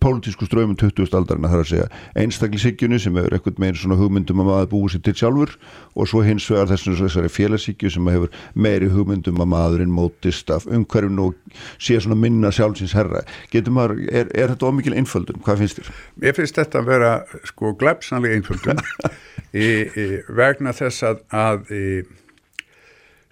[0.00, 1.10] pólitísku ströymum 20.
[1.18, 1.86] aldarinn þar að segja
[2.22, 5.54] einstaklisíkjunni sem hefur ekkert meira svona hugmyndum að maður búið sér til sjálfur
[5.98, 11.18] og svo hins vegar þessari félagsíkju sem hefur meiri hugmyndum að maðurinn mótist af umhverfin
[11.24, 11.34] og
[11.82, 13.24] sé svona minna sjálfsins herra
[13.66, 15.42] maður, er, er þetta ómikil einföldun?
[15.42, 15.92] Hvað finnst þér?
[16.28, 17.12] Ég finnst þetta að vera
[17.50, 18.82] sko glæpsanlega einföldun
[19.66, 21.86] í, í, vegna þess að, að í,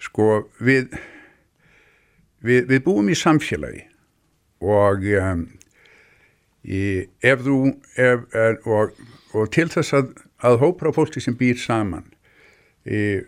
[0.03, 0.91] sko við,
[2.43, 3.85] við við búum í samfélagi
[4.65, 5.47] og um,
[6.65, 7.57] Í, ef þú
[8.01, 8.95] ef, er, og,
[9.37, 12.07] og til þess að, að hópra fólki sem býr saman
[12.89, 13.21] í,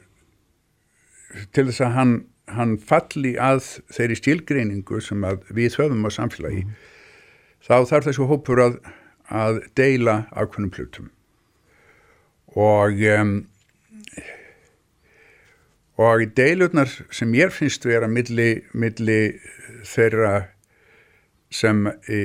[1.54, 2.16] til þess að hann,
[2.50, 3.62] hann falli að
[3.94, 5.22] þeirri stílgreiningu sem
[5.54, 6.74] við höfum á samfélagi mm.
[7.68, 8.80] þá þarf þessu hópur að,
[9.30, 11.14] að deila ákveðnum plutum
[12.58, 13.38] og um,
[15.98, 19.38] og deilurnar sem ég finnst vera milli, milli
[19.86, 20.48] þeirra
[21.54, 22.20] sem e,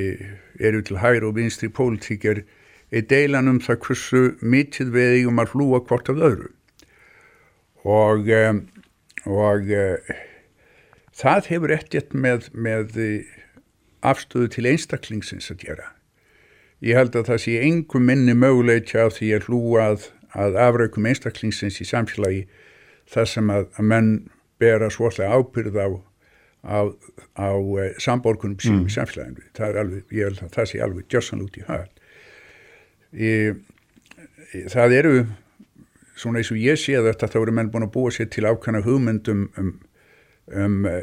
[0.61, 2.43] eru til hægri og vinstri pólitíker
[2.93, 6.51] er deilan um það hversu mitið við eigum að hlúa hvort af öðru
[7.85, 8.43] og, e,
[9.27, 9.87] og e,
[11.15, 12.99] það hefur ekkert með, með
[14.03, 15.89] afstöðu til einstaklingsins að gera.
[16.83, 21.07] Ég held að það sé engum minni möguleitja af því að hlúa að, að afraukum
[21.07, 22.47] einstaklingsins í samfélagi
[23.13, 24.11] þar sem að, að menn
[24.63, 25.89] bera svolítið ábyrð á
[26.63, 26.81] á,
[27.37, 28.91] á uh, samborgunum sínum mm.
[28.91, 31.91] í samfélaginu það er alveg, ég held að það sé alveg gjössan út í höll
[34.73, 35.15] það eru
[36.19, 38.85] svona eins og ég sé þetta þá eru menn búin að búa sér til ákvæmna
[38.87, 39.75] hugmyndum um,
[40.53, 41.03] um uh,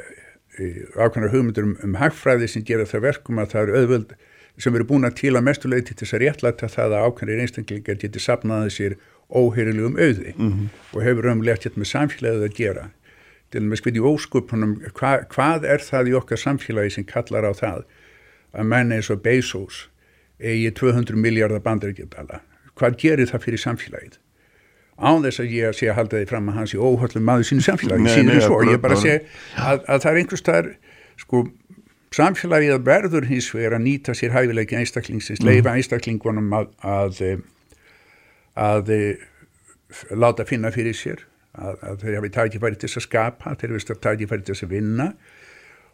[0.96, 4.18] ákvæmna hugmyndum um, um hagfræði sem gera það verkum að það eru auðvöld
[4.60, 8.00] sem eru búin að til að mestuleiti til þess að réttlæta það að ákvæmna einstaklingar
[8.02, 8.98] geti sapnaði sér
[9.30, 10.70] óheirilegum auði mm -hmm.
[10.94, 12.90] og hefur umlegt hérna með samfélagið að gera
[13.54, 17.54] til og með skviti óskupunum hva, hvað er það í okkar samfélagi sem kallar á
[17.58, 17.86] það
[18.54, 19.88] að menn eins og Bezos
[20.40, 22.42] eigi 200 miljardar bandaríkjadala?
[22.80, 24.20] Hvað gerir það fyrir samfélagið?
[25.00, 27.64] Án þess að ég sé að halda því fram að hans í óhaldum maður sínu
[27.64, 28.14] samfélagi.
[28.14, 29.22] Síður svo, ég bara sé
[29.56, 30.70] að, að það er einhvers þar
[31.20, 31.44] sko
[32.16, 35.50] samfélagið að verður hins vegar að nýta sér hæfileiki einstaklingsins, mm.
[35.50, 37.22] leifa einstaklingunum að að,
[38.60, 41.24] að að láta finna fyrir sér
[41.60, 44.74] að, að þeir hafi tækifæri til þess að skapa, þeir hafi tækifæri til þess að
[44.74, 45.08] vinna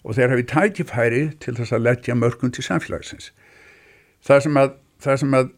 [0.05, 3.31] og þeir hafi tækifæri til þess að letja mörgum til samfélagsins.
[4.25, 4.75] Það sem að,
[5.05, 5.49] það sem að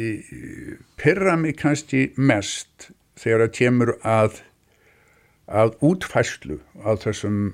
[0.00, 0.08] í,
[1.00, 4.40] pyrra mig kannski mest þegar það kemur að,
[5.46, 7.44] að útfæslu á þessum,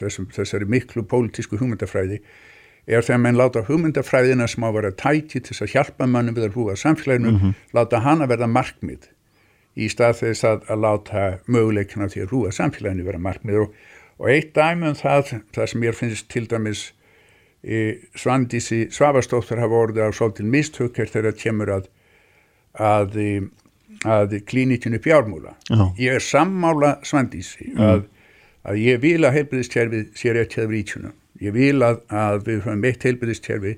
[0.00, 2.20] þessum, þessari miklu pólitísku hugmyndafræði
[2.86, 6.36] er þegar mann láta hugmyndafræðina sem á að vera tæti til þess að hjálpa mannum
[6.36, 7.54] við að hlúa samfélaginu, mm -hmm.
[7.74, 9.08] láta hana verða markmið
[9.76, 13.74] í stað þess að, að láta möguleikina til að rúa samfélaginu vera markmið og,
[14.16, 16.86] og eitt dæmi um það, það sem ég finnst til dæmis
[17.60, 21.92] e, Svandísi Svavastóttur hafa orðið á svolítið mistökir þegar það kemur að
[22.76, 23.28] að, e,
[24.04, 25.56] að klínikinu fjármúla.
[25.68, 25.84] Já.
[26.00, 28.06] Ég er sammála Svandísi að,
[28.66, 31.16] að ég vil að heilbyrðistjærfið sé rétt hjá ríkjunum.
[31.40, 33.76] Ég vil að, að við höfum eitt heilbyrðistjærfi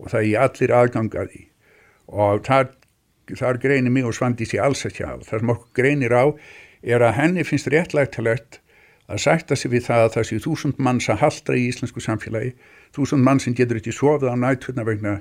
[0.00, 1.46] og það er allir aðganga því
[2.10, 2.70] og þar,
[3.38, 5.14] þar greinir mig og Svandísi alls ekki á.
[5.22, 6.24] Það sem okkur greinir á
[6.82, 8.60] er að henni finnst réttlægtalegt
[9.10, 12.52] að sætta sig við það að það séu þúsund manns að halda í íslensku samfélagi,
[12.94, 15.16] þúsund mann sem getur ekki sofið á nætturna vegna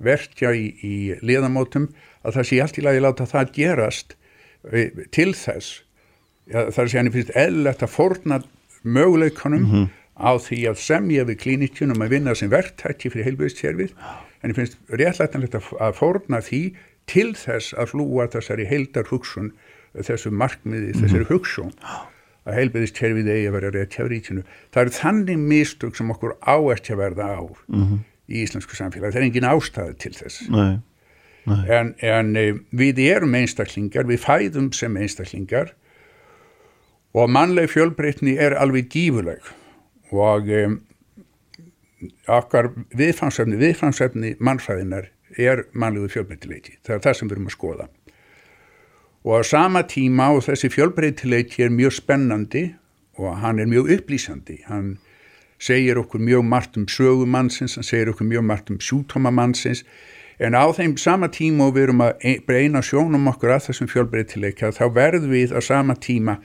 [0.00, 1.88] verkja í, í liðamótum,
[2.24, 4.16] að það sé allt í lagi láta það gerast
[4.72, 5.82] e, til þess.
[6.50, 8.40] Það sér henni finnst eðlert að forna
[8.84, 9.84] möguleikonum Mhm.
[10.18, 13.92] á því að semja við klínikjunum að vinna sem verktæki fyrir heilbæðistjærfið,
[14.42, 16.74] henni finnst réttlætanlegt að forna því
[17.10, 19.52] til þess að hlúa þessari heildar hugsun,
[19.94, 21.74] þessu markmiði, þessari hugsun
[22.44, 24.42] að heilbæðiskerfið eigi að vera rétt hjá ríkinu.
[24.74, 27.42] Það eru þannig mistök sem okkur á ekki að verða á
[28.28, 29.14] í íslensku samfélagi.
[29.14, 30.42] Það er engin ástæði til þess.
[30.52, 30.74] Nei,
[31.44, 35.74] En, en e, við erum einstaklingar, við fæðum sem einstaklingar
[37.12, 39.44] og mannleg fjölbreytni er alveg gífuleg
[40.14, 40.62] og e,
[42.32, 46.78] okkar viðfangsefni, viðfangsefni mannfræðinar er mannlegu fjölbreytileiki.
[46.86, 47.88] Það er það sem við erum að skoða
[49.24, 52.64] og á sama tíma og þessi fjölbreytileiki er mjög spennandi
[53.16, 54.98] og hann er mjög upplýsandi hann
[55.58, 59.84] segir okkur mjög margt um sögumannsins, hann segir okkur mjög margt um sjútómamannsins
[60.38, 64.72] en á þeim sama tíma og við erum að beina sjónum okkur að þessum fjölbreytileika
[64.76, 66.36] þá verðum við á sama tíma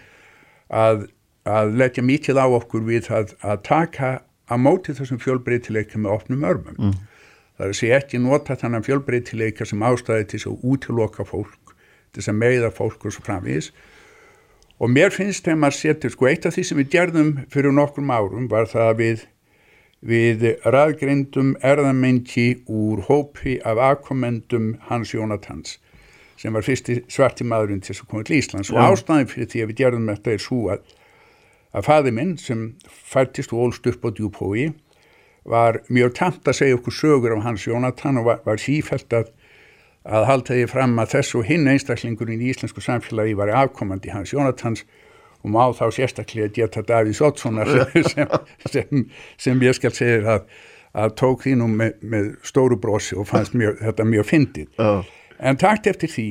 [0.69, 1.09] að,
[1.43, 4.11] að leggja mikið á okkur við að, að taka
[4.47, 6.77] að móti þessum fjölbreytileika með opnum örmum.
[6.77, 7.08] Mm.
[7.59, 11.73] Það er að sé ekki nota þannig fjölbreytileika sem ástæði til þess að útiloka fólk,
[12.13, 13.67] til þess að meiða fólk og svo framvís.
[14.79, 18.13] Og mér finnst þegar maður setur, sko, eitt af því sem við gerðum fyrir nokkrum
[18.15, 19.25] árum var það að við,
[20.07, 25.75] við raðgrindum erðamengi úr hópi af afkomendum Hans Jónatans
[26.39, 29.65] sem var fyrsti svarti maðurinn til þess að koma til Íslands og ástæðin fyrir því
[29.65, 30.93] að við gerðum þetta er svo að,
[31.75, 34.69] að faði minn sem fættist og ólst upp á djúpói
[35.47, 39.31] var mjög tamt að segja okkur sögur af Hans Jónatan og var, var sífælt að
[40.07, 44.85] að halda því fram að þessu hinn einstaklingurinn í íslensku samfélagi var afkomandi Hans Jónatans
[45.43, 47.69] og má þá sérstaklega geta Davís Oddssonar
[48.11, 48.35] sem,
[48.71, 49.05] sem,
[49.37, 50.49] sem ég skal segja að,
[51.03, 54.69] að tók því nú með, með stóru brosi og fannst mjög, þetta mjög fyndið.
[54.79, 54.91] Já.
[55.39, 56.27] En takt eftir því,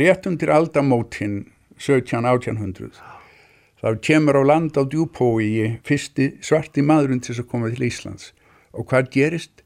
[0.00, 1.40] rétt undir aldamótin
[1.78, 3.02] 17-1800,
[3.82, 8.32] þá kemur á land á djúpói fyrsti svarti maðurinn til þess að koma til Íslands.
[8.76, 9.64] Og hvað gerist?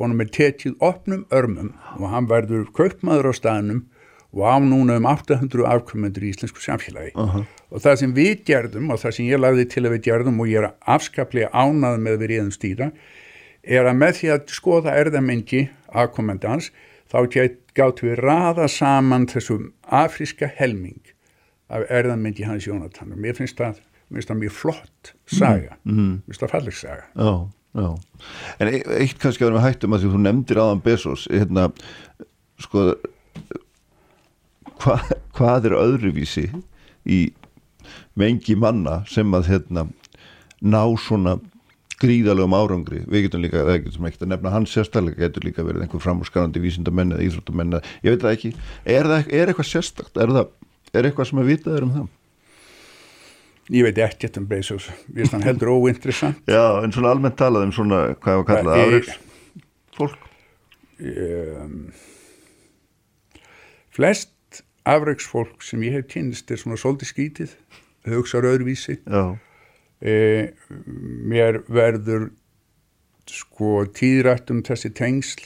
[0.00, 3.82] Honum er tekið opnum örmum og hann verður kaupmaður á staðnum
[4.32, 7.12] og á núna um 800 afkomendur í íslensku samfélagi.
[7.20, 7.42] Aha.
[7.72, 10.48] Og það sem við gerðum og það sem ég lagði til að við gerðum og
[10.48, 12.88] ég er afskaplega ánað með við reyðum stýra
[13.62, 15.62] er að með því að skoða erðamengi
[15.92, 16.72] afkomendans
[17.12, 17.18] þá
[17.76, 21.00] gáttu við raða saman þessum afríska helming
[21.72, 26.18] af erðamengi hans Jónatan og mér finnst það, mér finnst það mjög flott saga, mér
[26.26, 27.06] finnst það falleg saga.
[27.16, 27.32] Já,
[27.74, 27.88] já.
[28.58, 31.68] En e- eitt kannski að við hættum að því þú nefndir aðan Bezos, hérna,
[32.62, 32.92] sko,
[34.82, 34.98] hva,
[35.36, 36.48] hvað er öðruvísi
[37.08, 37.22] í
[38.18, 39.88] mengi manna sem að hérna,
[40.62, 41.38] ná svona
[42.02, 45.84] gríðalegum árangri við getum líka, það getum ekki að nefna hans sérstaklega getur líka verið
[45.84, 48.50] einhver framúrskarandi vísindamenn eða íþróttamenn, ég veit það ekki
[48.82, 52.08] er, það, er eitthvað sérstakt, er það er eitthvað sem að vitað er um það?
[53.70, 56.40] Ég veit ekkert um Bezos, ég finnst hann heldur óinteressant.
[56.50, 59.18] Já, en svona almennt talað um svona, hvað var kallað, Ég- afreiks
[59.92, 60.18] fólk
[60.98, 61.92] um,
[63.92, 67.50] flest afreiksfólk sem ég hef kynst er svona svolítið skítið,
[68.10, 68.96] hugsaður öðruvísi.
[70.02, 70.14] E,
[71.30, 72.30] mér verður
[73.30, 75.44] sko tíðrætt um þessi tengsl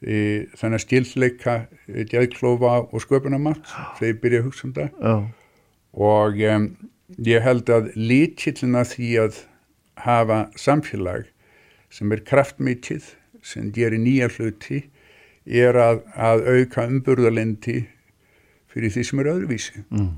[0.00, 4.88] e, þannig að skildleika e, geðklófa og sköpunarmátt þegar ég byrja að hugsa um það.
[5.04, 5.14] Já,
[6.08, 6.70] og um,
[7.18, 9.42] ég held að líkillina því að
[10.04, 11.28] hafa samfélag
[11.90, 14.84] sem er kraftmikið sem gerir nýja hluti
[15.46, 17.80] er að, að auka umburðalendi
[18.70, 19.84] fyrir því sem er öðruvísi.
[19.90, 20.12] Mm.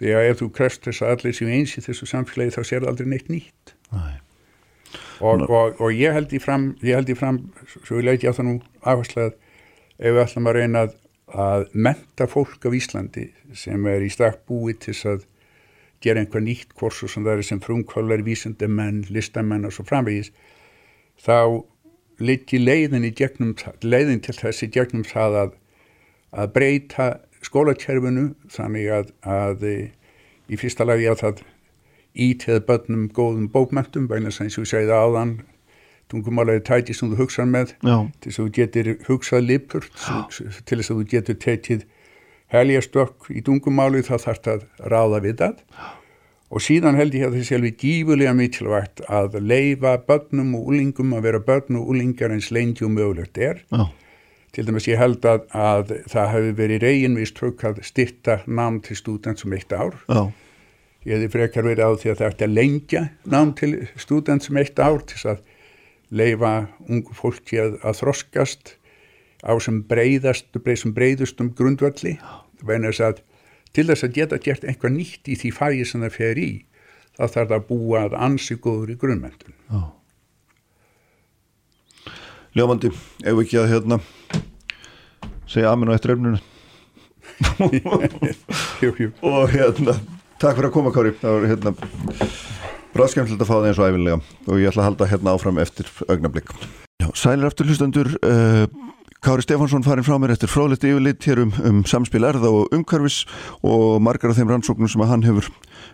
[0.00, 2.84] því að ef þú krefst þess að allir séu eins í þessu samfélagi þá sér
[2.84, 3.74] það aldrei neitt nýtt.
[3.92, 4.06] Næ,
[5.20, 8.32] og, og, og ég held í fram ég held í fram, svo ég leiti á
[8.32, 9.34] það nú áherslu að
[10.00, 10.94] ef við ætlum að reyna að,
[11.44, 15.26] að menta fólk af Íslandi sem er í stakk búið til þess að
[16.04, 20.32] gera einhver nýtt kursu sem það er sem frumkvölar, vísindamenn, listamenn og svo framvegis
[21.20, 21.62] þá
[22.20, 25.54] liggi leiðin gegnum leiðin til þessi gegnum það að,
[26.32, 27.08] að breyta
[27.44, 29.76] skólakerfinu þannig að, að e,
[30.52, 31.44] í fyrsta lagi að það
[32.20, 35.38] ítið bönnum góðum bókmentum vegna sem ég segði áðan
[36.10, 37.96] tungumála er tæti sem þú hugsað með Já.
[38.20, 41.86] til þess að þú getur hugsað lipur til þess að þú getur tekið
[42.50, 45.64] heljastökk í tungumáli þá þarf það að ráða við það.
[46.50, 51.26] Og síðan held ég að þessi alveg gífurlega mikilvægt að leifa börnum og úlingum að
[51.28, 53.62] vera börn og úlingar eins lengi og mögulegt er.
[53.70, 53.86] Já.
[54.50, 58.96] til dæmis ég held að, að það hefur verið reginvist trökk að styrta nám til
[58.98, 59.94] stúdent sem eitt ár.
[60.10, 60.32] Já.
[61.06, 64.58] ég hefði frekar verið á því að það ætti að lengja nám til stúdent sem
[64.58, 65.44] eitt ár til að
[66.10, 66.52] leifa
[66.88, 68.74] ungu fólki að, að þroskast
[69.46, 72.18] á sem breyðast, sem breyðustum grundvalli
[72.66, 73.22] vegna þess að
[73.76, 76.50] til þess að geta gert einhvað nýtt í því fægi sem það fer í
[77.16, 79.80] þá þarf það að búa að ansi góður í grunnmyndun Já.
[82.58, 84.00] Ljómandi, ef við ekki að hérna
[85.50, 86.40] segja amin á
[88.82, 89.10] jú, jú.
[89.24, 89.94] og hérna,
[90.40, 91.14] takk fyrir að koma Kári.
[91.20, 91.72] Það var hérna
[92.94, 95.90] bráðskemtilegt að fá það eins og æfinlega og ég ætla að halda hérna áfram eftir
[96.08, 96.52] augnablík
[97.00, 98.66] Já, sælir aftur hlustendur uh,
[99.20, 103.26] Kári Stefánsson farin frá mér eftir fróðlegt yfirleitt hér um, um samspil erða og umhverfis
[103.60, 105.50] og margar af þeim rannsóknum sem að hann hefur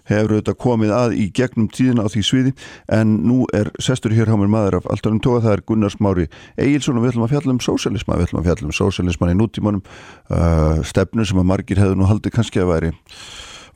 [0.07, 2.53] hefur komið að í gegnum tíðina á því sviði.
[2.87, 5.95] En nú er sestur hér hjá mér maður af alltaf um tóa það er Gunnar
[5.97, 9.35] Smári Egilson og við ætlum að fjalla um sósialisma við ætlum að fjalla um sósialisman
[9.35, 12.95] í nútímanum uh, stefnu sem að margir hefðu nú haldið kannski að væri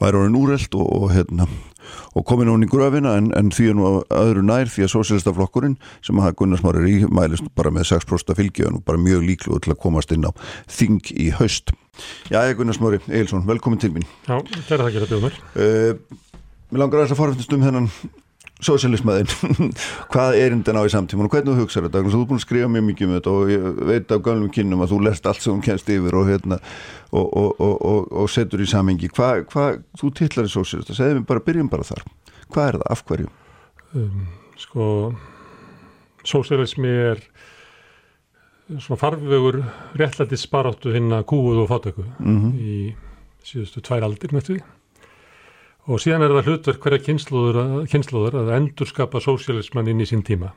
[0.01, 1.47] væri orðin úreld og, og, hérna,
[2.15, 5.77] og komin hún í gröfina en, en því nú öðru nær því að sósélistaflokkurinn
[6.07, 9.61] sem að Gunnar Smári er í mælist bara með 6% fylgi og bara mjög líklu
[9.63, 10.33] til að komast inn á
[10.71, 11.75] þing í haust.
[12.33, 14.09] Já, Gunnar Smári Egilson, velkomin til mín.
[14.27, 16.19] Já, það er það ekki að bjóða mér uh,
[16.71, 17.87] Mér langar að þess að forfættast um þennan
[18.65, 19.31] sósialismæðin
[20.13, 22.03] hvað er innan á í samtíman og hvernig þú hugsaður þetta?
[22.13, 24.85] Þú er búin að skrifa mjög mikið um þetta og ég veit af gamlum kynnum
[24.85, 26.61] að þú lest allt sem þú kennst yfir og, hérna,
[27.17, 29.11] og, og, og setur í samhengi.
[29.17, 29.67] Hvað hva,
[30.01, 32.05] þú tillar í sósialista segðum við bara, byrjum bara þar.
[32.51, 33.31] Hvað er það, af hverju?
[34.01, 34.27] Um,
[34.61, 34.89] sko
[36.29, 37.23] sósialismi er
[38.79, 39.63] svona farvegur
[39.99, 42.53] réttlætti sparáttu hinn að kúuð og fátöku Mm -hmm.
[42.61, 42.95] í
[43.45, 44.63] síðustu tvær aldir með því
[45.91, 47.05] og síðan er það hlutverk hverja
[47.91, 50.53] kynnslóður, að endurskapa sósialisman inn í sín tíma.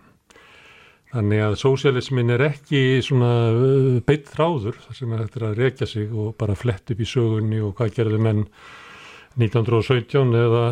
[1.14, 5.90] Þannig að sósialismin er ekki svona uh, beitt þráður þar sem þetta er að rekja
[5.90, 8.48] sig og bara flett upp í sögunni og hvað gerði menn
[9.38, 10.64] 1917 eða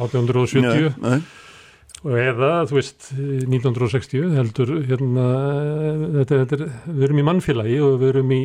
[0.00, 1.20] 1870 Nei,
[2.00, 5.26] og eða, þú veist, 1960 heldur, hérna,
[6.20, 8.40] þetta, þetta er, við erum í mannfélagi og við erum í,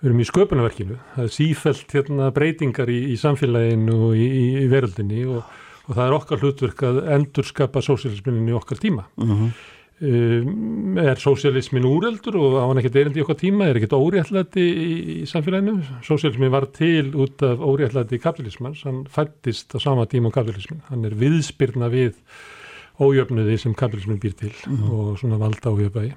[0.00, 0.98] við erum í sköpunarverkinu.
[1.14, 5.54] Það er sífælt hérna, breytingar í, í samfélaginu og í, í, í veröldinni og,
[5.86, 9.08] og það er okkar hlutverk að endurskapa sósialisminin í okkar tíma.
[9.16, 9.56] mm -hmm.
[10.02, 14.64] Um, er sósialismin úreldur og á hann ekkert erindi í okkar tíma, er ekkert óréttlæti
[14.64, 15.76] í, í samfélaginu.
[16.02, 20.82] Sósialismin var til út af óréttlæti kapitalismans, hann fættist á sama tíma á kapitalismin.
[20.90, 22.18] Hann er viðspyrna við
[22.98, 24.52] ójöfnuði sem kapitalismin býr til
[24.90, 26.16] og svona valda ójöfægi.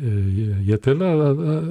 [0.00, 1.64] Uh, ég, ég tel að, að, að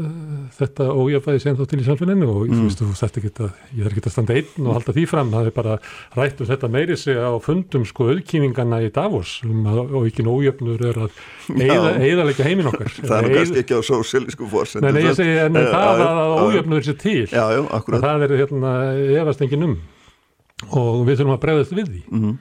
[0.54, 2.68] þetta ójöfægi sem þá til í samfélaginu og Mm.
[2.68, 5.56] veist, þú geta, ég þarf ekki að standa einn og halda því fram, það er
[5.56, 5.78] bara
[6.20, 10.84] rætt um þetta meiri sig á fundum sko auðkýmingana í Davos um að aukin ójöfnur
[10.92, 11.18] er að
[11.58, 12.92] eyðalega heiminn okkar.
[13.02, 16.36] það er Eyð- kannski ekki á sósialísku fórsend Nei, nei, ég segi, en það að
[16.46, 18.76] ójöfnur sé til, Já, já, það er hérna
[19.24, 19.76] efast engin um
[20.70, 22.04] og við þurfum að bregðast við því.
[22.12, 22.38] mm -hmm.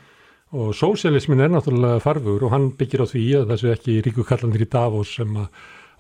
[0.53, 4.63] Og sósialismin er náttúrulega farfur og hann byggir á því að þessu ekki ríku kallandir
[4.65, 5.49] í Davos sem að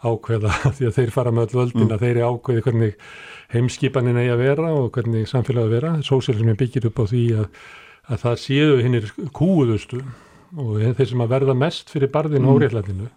[0.04, 2.96] ákveða því að þeir fara með öll völdin að þeir eru ákveði hvernig
[3.54, 5.92] heimskipanin eigi að vera og hvernig samfélagi að vera.
[6.06, 7.46] Sósialismin byggir upp á því að,
[8.08, 10.02] að það séu hinnir kúuðustu
[10.58, 12.52] og þeir sem að verða mest fyrir barðinu Mm.
[12.52, 13.08] og óréttlætinu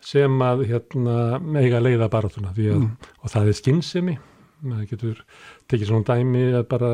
[0.00, 1.16] sem að hérna
[1.60, 2.08] eiga að leiða
[2.56, 2.84] því að,
[3.20, 4.18] og það er skinnsemi
[4.60, 5.20] maður getur
[5.70, 6.90] tekið svona dæmi að bara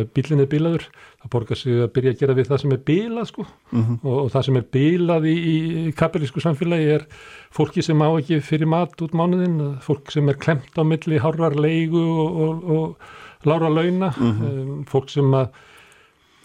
[0.00, 0.84] ef bílinn er bílaður
[1.22, 3.98] það borgar sig að byrja að gera við það sem er bílað sko Mhm.
[4.02, 5.36] og, og það sem er bílað í,
[5.88, 7.06] í kapilísku samfélagi er
[7.56, 11.54] fólki sem á ekki fyrir mat út mánuðin fólk sem er klemt á milli hárrar
[11.56, 15.50] leigu og, og, og lára launa um, fólk sem að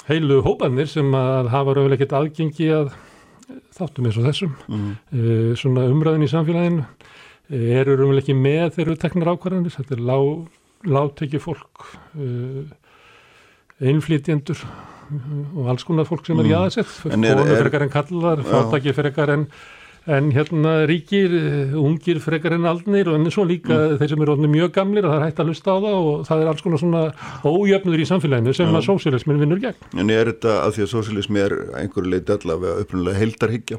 [0.10, 2.92] heilu hópanir sem að hafa ekkert aðgengi að
[3.76, 4.92] þáttum eins og þessum Mhm.
[5.14, 10.04] uh, svona umræðin í samfélaginu uh, eru raunverulega ekki með við teknar ákvarðanir þetta er
[10.08, 10.48] lág,
[10.86, 11.86] lágtekki fólk
[12.18, 12.64] uh,
[13.82, 16.52] einflýtjendur uh, og alls konar fólk sem er Mm.
[16.56, 18.50] jáðsett konur frekar en kallar, Já.
[18.52, 19.48] fátæki frekar en
[20.08, 23.98] en hérna ríkir, uh, ungir frekar en aldnir og en svo líka Mm.
[24.00, 26.42] þeir sem eru mjög gamlir og það er hægt að hlusta á það og það
[26.42, 27.14] er alls konar svona
[27.46, 28.78] ójöfnur í samfélaginu sem Já.
[28.78, 29.76] að sósialismin vinnur gegn.
[30.00, 33.78] En er þetta að því að sósialismi er einhverju leiti allavega upprunalega heildarhyggja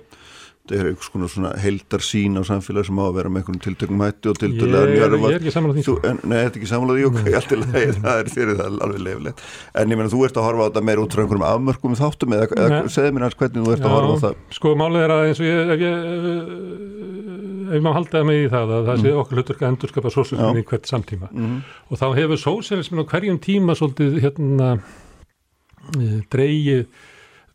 [0.71, 4.03] er einhvers konar svona heildar sín á samfélag sem á að vera með einhvern tiltökum
[4.05, 5.83] hætti og Ég, tiltökulega ég njörvað er ekki saman á því.
[5.83, 6.07] Þú, sko.
[6.13, 9.03] en, Nei, þetta er ekki sammálaði, ok, allt í lagi, það er fyrir það alveg
[9.09, 9.43] leifilegt.
[9.83, 12.37] En ég meina, þú ert að horfa á þetta meir út frá einhverjum afmörkum þáttum
[12.39, 12.93] eða, eða Nei.
[12.95, 14.39] segðu mér hans hvernig þú ert að horfa á það.
[14.61, 15.97] Sko málið er að eins og ég, ef ég,
[17.73, 20.67] ef maður haldaði mig í það að það sé okkur hlutur að endurskapa sósíalismin í
[20.69, 21.55] hvert samtíma Mm.
[21.91, 26.85] og þá hefur sósíalismin á hverjum tíma svolítið hérna uh, dreigið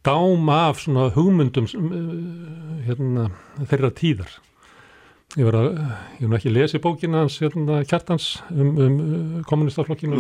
[0.08, 3.30] dám af svona hugmyndum uh, hérna,
[3.68, 4.36] þeirra tíðar.
[5.36, 5.66] Ég að,
[6.18, 10.16] ég hef ekki lesið bókina hans hérna, kjartans um, um uh, kommunistaflokkinu.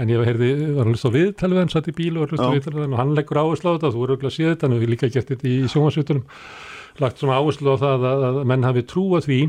[0.00, 2.34] En ég heyrði, var að hlusta á viðtalið hann, satt í bíl og var að
[2.34, 4.70] hlusta á hann og hann leggur áherslu á þetta, þú eru auðvitað að sé þetta,
[4.70, 6.24] en við líka gert þetta í sjónvarsvitunum,
[7.04, 9.40] lagt svona áherslu á það að, að menn hafi trúa því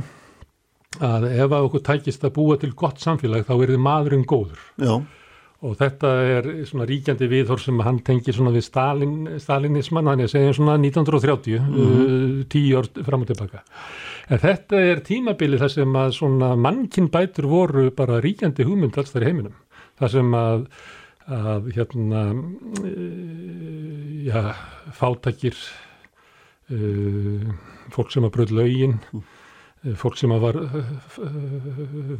[1.07, 4.61] að ef að okkur tækist að búa til gott samfélag þá er þið maðurinn góður.
[4.81, 4.93] Já,
[5.65, 10.29] Og þetta er svona ríkjandi viðhor sem hann tengir svona við Stalin, Stalinisman, hann er
[10.29, 13.63] að segja svona 1930, uh, tíu ár fram og tilbaka.
[14.29, 19.15] En þetta er tímabili þar sem að svona mannkinn bætur voru bara ríkjandi hugmynd alls
[19.15, 19.55] þar í heiminum.
[19.97, 20.67] Það sem að,
[21.39, 22.23] að hérna,
[22.83, 24.43] uh, já,
[24.99, 25.63] fátækir,
[26.69, 27.49] uh,
[27.97, 28.99] fólk sem að bröð lögin,
[30.01, 30.77] fólk sem var uh,
[31.21, 31.35] uh,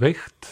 [0.02, 0.52] veikt,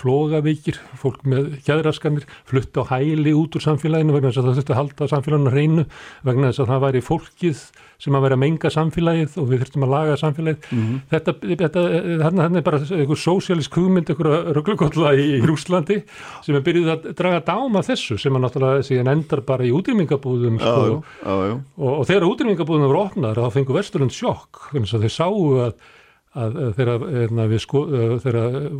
[0.00, 4.74] flógaveikir, fólk með kjæðraskanir, flutt á hæli út úr samfélaginu vegna þess að það þurfti
[4.74, 5.86] að halda samfélaginu hreinu,
[6.26, 9.84] vegna þess að það væri fólkið sem að vera að menga samfélagið og við þurftum
[9.86, 10.66] að laga samfélagið.
[11.12, 11.84] Þetta, þetta,
[12.20, 15.98] þarna þarna er bara einhver sósialísk hugmynd, einhver rögglugolla í, Rúslandi
[16.44, 20.60] sem er byrjuð að draga dáma þessu sem að náttúrulega síðan endar bara í útrýmingabúðum
[20.62, 25.46] sko, og, og þegar útrýmingabúðum voru opnaðar þá fengu Vesturlund sjokk þannig að þeir sáu
[25.66, 25.76] að,
[26.36, 27.84] að, að þegar, erna, sko,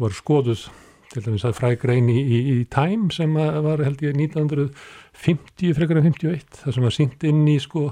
[0.03, 0.67] voru skoðuð
[1.13, 6.01] til dæmis að fræk reyn í, í, í Time sem var held ég 1950 frekar
[6.01, 7.89] en 51 það sem var sínt inn í sko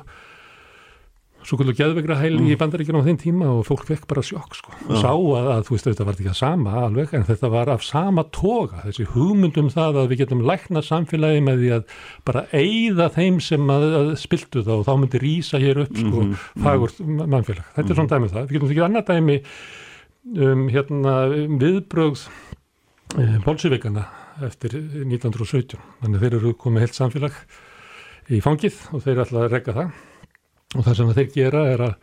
[1.45, 2.47] svo kvöldu geðvegra hæli Mm.
[2.51, 5.63] í bandaríkjunum á þeim tíma og fólk fekk bara sjokk sko og sá að, að
[5.69, 9.07] þú veist þetta var ekki það sama alveg en þetta var af sama toga þessi
[9.13, 11.85] hugmyndum það að við getum lækna samfélagi með því að
[12.25, 16.23] bara eyða þeim sem að, að spiltu þá og þá myndi rýsa hér upp sko
[16.25, 16.35] Mhm,
[16.65, 17.67] fagurt mannfélag.
[17.77, 18.47] Þetta er svona dæmi um það.
[18.49, 19.37] Við getum ekki annað dæmi
[20.49, 21.15] um hérna
[21.61, 22.23] viðbrögð
[23.21, 24.07] eh, bolsjevikana
[24.49, 25.77] eftir 1917.
[26.01, 27.37] Þannig að þeir eru komið heilt samfélag
[28.33, 29.93] í fangið og þeir ætla að regga það
[30.75, 31.97] og það sem þeir gera er að,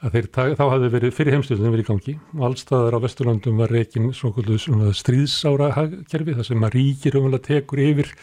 [0.00, 3.74] að þeir, þá hafði verið fyrir heimstjórnum verið í gangi og allstaðar á Vesturlandum var
[3.74, 5.72] reikin svona, stríðsára
[6.10, 8.14] kerfi þar sem að ríkir umvel tekur yfir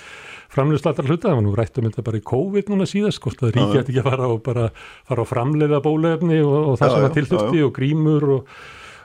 [0.53, 3.43] framleiðslu allra hluta, það var nú rætt um þetta bara í COVID núna síðast, hvort
[3.43, 3.63] að já.
[3.67, 4.67] ætti ekki að fara og bara
[5.07, 8.51] fara að framleiða bólefni og, og það Já, sem að tilþurfti og grímur og,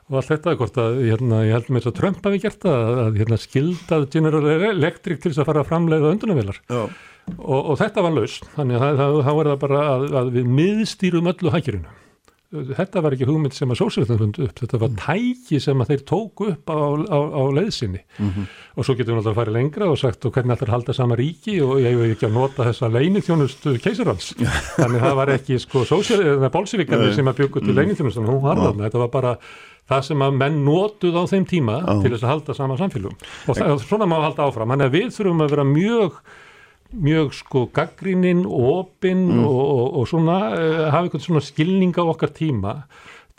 [0.08, 2.82] og allt þetta, hvort að hérna, ég held með þess að Trump hafi gert það,
[2.82, 6.82] að, að hérna, skildað General Electric til þess að fara að framleiða öndunavilar já.
[7.38, 11.32] Og, og þetta var laus, þannig að það, er það bara að, að við miðstýrum
[11.32, 11.98] öllu hækjurinu.
[12.52, 16.02] Þetta var ekki hugmynd sem að sósíalistin fundu upp, þetta var tæki sem að þeir
[16.10, 16.76] tóku upp á,
[17.08, 18.02] á, á leiðsinni
[18.76, 21.54] og svo getum við náttúrulega farið lengra og sagt og hvernig að halda sama ríki
[21.64, 24.34] og ég hef ekki að nota þessa leinithjónustu keisarans
[24.76, 27.16] þannig það var ekki sko bólsivíkarnir Nei.
[27.16, 29.34] sem að byggu til leinithjónustan hún var þarna, þetta var bara
[29.88, 31.92] það sem að menn notuð á þeim tíma Já.
[32.04, 33.16] til þess að halda sama samfélugum
[33.48, 36.20] og það, svona má halda áfram, þannig að við þurfum að vera mjög
[36.92, 39.44] mjög sko gaggrinin, opinn Mm.
[39.46, 42.82] og, og, og svona uh, hafa einhvern svona skilning á okkar tíma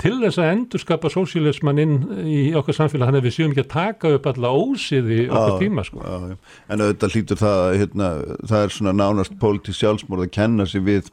[0.02, 1.94] til þess að endurskapa sósíalisman inn
[2.26, 5.60] í okkar samfélag þannig að við séum ekki að taka upp alla ósiði okkar Já,
[5.62, 6.02] tíma sko.
[6.02, 6.38] já.
[6.74, 8.08] En auðvitað hlýtur það að, hérna,
[8.50, 11.12] það er svona nánast pólitísk sjálfsmórð að kenna sig við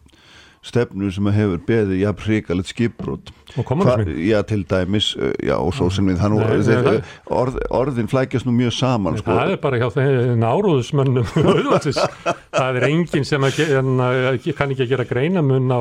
[0.61, 3.33] stefnu sem hefur beðið jafn hrikalegt skipbrot.
[4.21, 7.01] Já til dæmis uh, já og svo sem við nú Nei, þeir,
[7.33, 9.33] orð, orðin flækjast nú mjög saman sko.
[9.33, 11.29] Það er bara hjá þeim áróðusmönnum
[12.61, 15.81] það er enginn sem að, en, að, kann ekki að gera greinamun á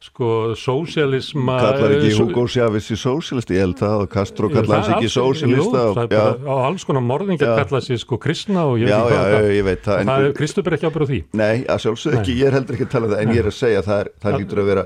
[0.00, 5.10] sko sósialisma kallar ekki Hugo Chávez í sósílist ég held og Castro kallar hans ekki
[5.10, 7.56] bara á alls konar morðingjar Já.
[7.64, 10.26] kalla sér sko kristna og ég veit já, ekki hvað já, ég veit það það
[10.28, 10.34] er
[10.78, 13.14] ekki ábyrð á því nei, að sjálfsög ekki, ég er heldur ekki að tala um
[13.16, 14.84] það en ég er að segja að það, er, það lítur að vera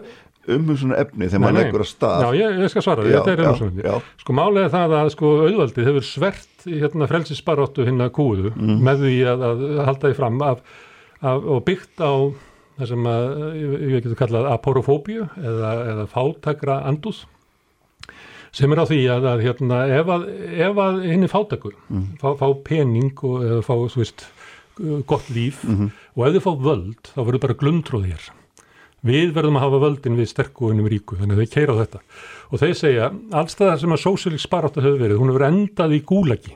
[0.52, 3.42] umhugsun efni þegar maður leggur að stað Já, ég, ég skal svara, Já, þetta er
[3.42, 3.84] já, umsvöndi.
[3.86, 3.94] já.
[4.22, 4.34] Sko
[4.64, 8.80] er það að sko auðvaldið hefur svert hérna frelsisbaróttu hinna kúðu Mhm.
[8.88, 10.58] með því að, að halda því fram af,
[11.22, 12.12] af, og byggt á
[12.78, 13.26] það sem að,
[13.60, 17.22] ég, getur kallað aporofóbíu eða, eða fátakra andúð
[18.52, 20.24] sem er á því að, að hérna, ef að,
[20.60, 22.06] ef að henni fátakur Mhm.
[22.20, 24.26] fá, fá pening og eða fá, veist,
[25.08, 25.90] gott líf Mhm.
[26.16, 28.30] og ef þið fá völd, þá verður bara glundróð hér.
[29.04, 31.80] Við verðum að hafa völdin við sterku og innum ríku, þannig að þeir keira á
[31.82, 32.00] þetta.
[32.52, 36.52] Og þeir segja, allstaðar sem að sósílik sparátta hefur verið, hún hefur endað í gúlagi.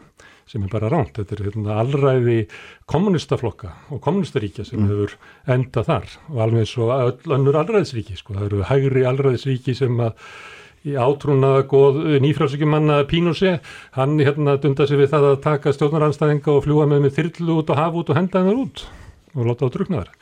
[0.46, 1.14] Sem er bara ránt.
[1.16, 2.36] Þetta er hérna, allræði
[2.90, 5.16] kommunistaflokka og kommunistaríkja sem hefur
[5.56, 8.36] endað þar og alveg svo öll önnur allræðisríki, sko.
[8.36, 10.14] Það eru hægri allræðisríki sem að
[10.86, 13.56] í átrúnaða góð nýfrálsökjumanna Pínusi,
[13.96, 17.72] hann hérna dunda sig við það að taka stjórnaranstæðinga og fljúa með með þyrlu út
[17.74, 18.84] og hafa út og henda hennar út
[19.34, 20.12] og láta á druknaðar.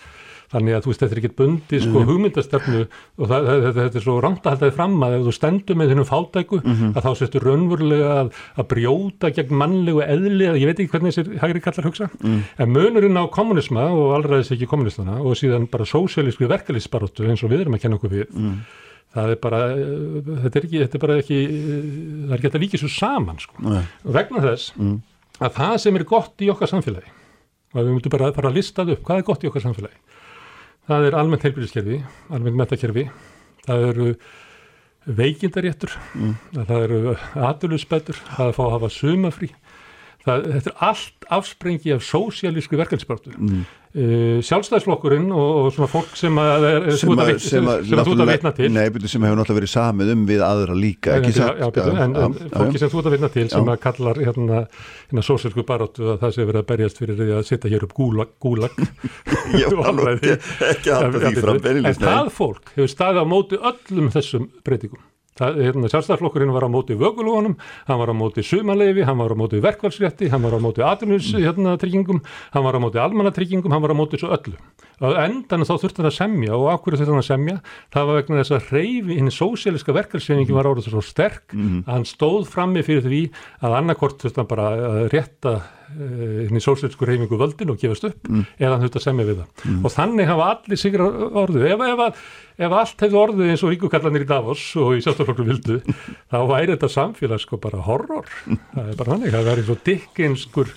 [0.53, 2.09] Þannig að þú veist, þetta er ekkert bundi sko Mhm.
[2.09, 2.81] hugmyndastefnu
[3.19, 5.77] og það, þetta, þetta er svo rámt að halda þið fram að ef þú stendur
[5.81, 6.93] með þennum fátæku Mhm.
[6.95, 11.13] að þá sérstu raunverulega að, að brjóta gegn mannlegu eðli, að ég veit ekki hvernig
[11.15, 12.41] þessir hægri kallar hugsa, Mm.
[12.59, 17.51] en munurinn á kommunisma og allræðis ekki kommunistana og síðan bara sósialísku verkalýsbaróttu eins og
[17.51, 18.59] við erum að kenna okkur við Mm.
[19.15, 22.51] það er bara, eh, þetta er ekki, þetta er bara ekki, eh, það er ekki
[22.51, 23.55] að líka svo saman sko.
[23.63, 23.83] Nei.
[24.05, 25.01] og vegna þess Mm.
[25.41, 27.11] að það sem er gott í okkar samfélagi
[27.75, 29.99] og við myndum bara fara að listað upp hvað er gott í okkar samfélagi
[30.89, 33.07] það er almennt heilbyrðiskerfi, almennt metakerfi
[33.65, 34.09] það eru
[35.05, 36.35] veikindaréttur Mm.
[36.55, 37.17] það eru
[37.49, 39.51] atuluspætur það er að fá að hafa sumafrí
[40.27, 43.65] það, þetta er allt afsprengi af sósialísku verkefnsbártu Mm.
[43.95, 48.71] uh, sjálfstæðsflokkurinn og, og svona fólk sem að, er, sem þú að vitna til.
[48.75, 51.61] Nei, sem hefur náttúrulega verið samið um við aðra líka En, ekki satt?
[51.63, 54.61] já, betur, en, en fólki sem þú ert að vinna til sem að kallar hérna,
[55.13, 57.97] hérna sósísku baróttu að það sé verið að berjast fyrir því að setja hér upp
[58.01, 58.85] gúlag, gúlag.
[59.63, 60.37] Já, nú, ekki,
[60.91, 62.09] halda því fram en beinlínis, nei.
[62.11, 65.03] það fólk hefur staðið á móti öllum þessum breytingum
[65.35, 67.57] sjálfstæðarflokkurinn var á móti vögulónum,
[67.89, 71.33] hann var á móti sumaleifi, hann var á móti verkvælsrétti, hann var á móti atvinnus
[71.35, 72.23] hérna, tryggingum,
[72.55, 74.55] hann var á móti almannatryggingum, hann var á móti svo öllu.
[75.03, 77.55] Á endan þá þurfti hann að semja og ákveður þurfti hann að semja,
[77.95, 82.07] það var vegna þess að reyfi, hinn sósialiska verkvælsréttingi var árið svo sterk að hann
[82.09, 83.23] stóð frammi fyrir því
[83.65, 88.07] að annarkort þurfti hann bara að rétta uh, hinn í sósialisku reyfingu völdin og gefast
[88.09, 89.69] upp eða hann þurfti að semja við það.
[89.85, 91.11] Og þannig hafa allir sigra
[91.43, 91.67] orðið.
[91.75, 92.25] Ef, ef, að,
[92.69, 95.81] ef allt hefði orðið eins og ríkukallanir í Davos og í sjálfstaflokkur vildu,
[96.31, 98.31] þá væri þetta samfélag sko bara horror.
[98.75, 100.75] Það er bara hannig, það væri svo dikkinskur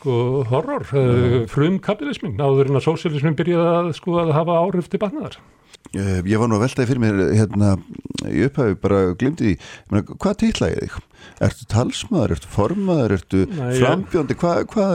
[0.00, 4.88] sko horror, uh, frum kapitalismin, áður en að sósialismin byrjaði að sko að hafa áhrif
[4.88, 5.36] til batnaðar.
[5.92, 7.70] Eh, Ég var nú að veltaði fyrir mér hérna
[8.30, 9.56] í upphafi bara glimti
[9.90, 10.98] því hvað titla ég þig?
[11.46, 14.88] Ertu talsmaður, ertu formaður, ertu Nei, frambjóndi, hvað hva,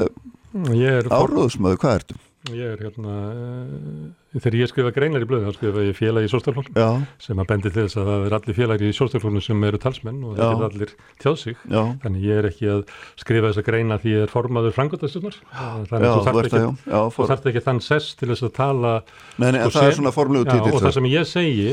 [1.12, 2.20] áróðsmaður, hvað ertu?
[2.54, 6.32] Ég er hérna, uh, þegar ég skrifa greinar í blöðu, þá skrifa ég félag í
[6.32, 6.90] sóstaflokknum Já,
[7.24, 10.20] sem að bendi til þess að það er allir félagir í sóstaflokknum sem eru talsmenn
[10.26, 10.50] og það Já.
[10.52, 10.94] getur allir
[11.24, 11.58] tjáð sig.
[11.72, 12.82] já, Þannig ég er ekki að
[13.24, 15.40] skrifa þessa greina því ég er formaður frangotastjórnar.
[15.56, 18.94] Þannig já, að þú já, já þú for, ekki þann sess til þess að tala
[19.42, 21.70] Nei, nei, það er svona formlegu Já, titill og það sem ég segi,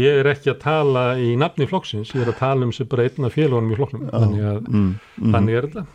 [0.00, 3.06] ég er ekki að tala í nafni flokksins, ég er að tala um sem bara
[3.06, 4.08] einn af félagunum í flokknum.
[4.10, 4.90] Þannig, að, mm,
[5.20, 5.86] mm, þannig er þetta.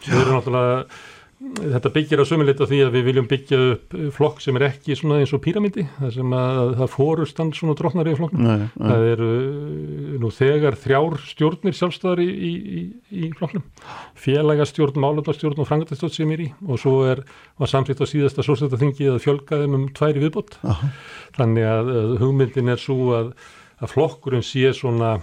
[1.36, 4.96] Þetta byggir á sömulit á því að við viljum byggja upp flokk sem er ekki
[4.96, 8.46] svona eins og píramindi, það sem að það fórustand svona drottnar í flokknum.
[8.46, 13.66] Nei, nei, Það eru uh, nú þegar þrjár stjórnir sjálfstæðar í, í, í, flokknum.
[14.24, 17.26] Félagastjórn, málefnastjórn og frangatastjórn sem er í og svo er,
[17.60, 20.56] var samþýtt á síðasta sóstættaþingi að fjölga þeim um tværi viðbót.
[20.64, 20.94] Aha.
[21.36, 23.34] Þannig að, að hugmyndin er svo að,
[23.84, 25.18] að flokkurinn sé svona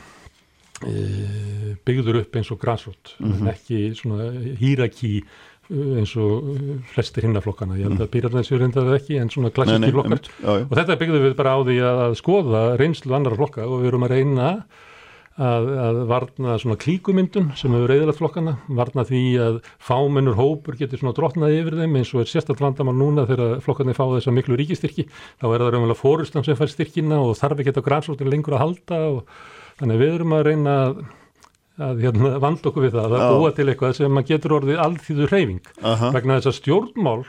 [0.85, 4.29] e, byggður upp eins og grassrót, en ekki svona
[4.61, 5.23] hýraki
[5.71, 7.79] eins og eh, flestir hinnaflokkana.
[7.81, 10.11] Ég held að Píratnæs séu reyndað ekki, en svona nei, klassíski nei, flokkar.
[10.11, 10.65] einmitt, já, já.
[10.69, 13.93] Og þetta byggðum við bara á því að, að skoða reynslu annara flokka og við
[13.93, 14.49] erum að reyna
[15.41, 21.01] að, að varna svona klíkumyndun sem hefur reyðilegt flokkana, varna því að fámennur hópur getur
[21.01, 24.59] svona drottnað yfir þeim eins og er sérstaklega vandamál núna þegar flokkarnir fá þessa miklu
[24.61, 25.07] ríkistyrki,
[25.41, 28.65] þá er það raunverulega fórustan sem fær styrkina og þarf ekki að grænsóttin lengur að
[28.67, 29.25] halda og
[29.81, 31.03] þannig að við erum að reyna að,
[31.83, 33.31] að hérna, vanda okkur við það, að Já.
[33.33, 36.11] búa til eitthvað sem að getur orðið alþýðu reyfing Aha.
[36.15, 37.25] vegna þess að stjórnmál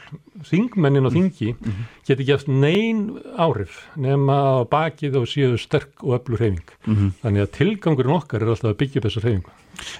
[0.49, 1.83] þingmennin og þingi Mhm.
[2.07, 3.01] geti gert neyn
[3.37, 6.69] áhrif nema á bakið og séu sterk og öflur reyfing.
[6.87, 7.11] Mhm.
[7.23, 9.51] Þannig að tilgangurinn okkar er alltaf að byggja upp þessa reyfingu.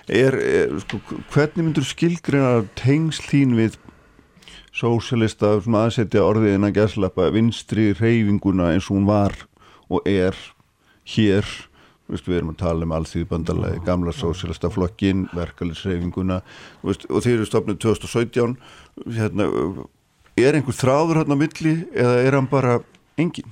[0.07, 0.99] er, er, sko,
[1.33, 3.75] hvernig myndur skilgreina tengsl þín við
[4.73, 9.33] sósialista svona aðsetja orðið innan gæslappa vinstri reyfinguna eins og hún var
[9.89, 10.33] og er
[11.15, 11.45] hér
[12.11, 16.41] við erum að tala um allþýði bandalagi gamla sósialista flokkin, verkalisreifinguna
[16.83, 18.57] veist, og þeir eru stofnið 2017
[19.17, 19.47] hérna,
[20.37, 22.77] er einhver þráður hérna á milli eða er hann bara
[23.17, 23.47] engin?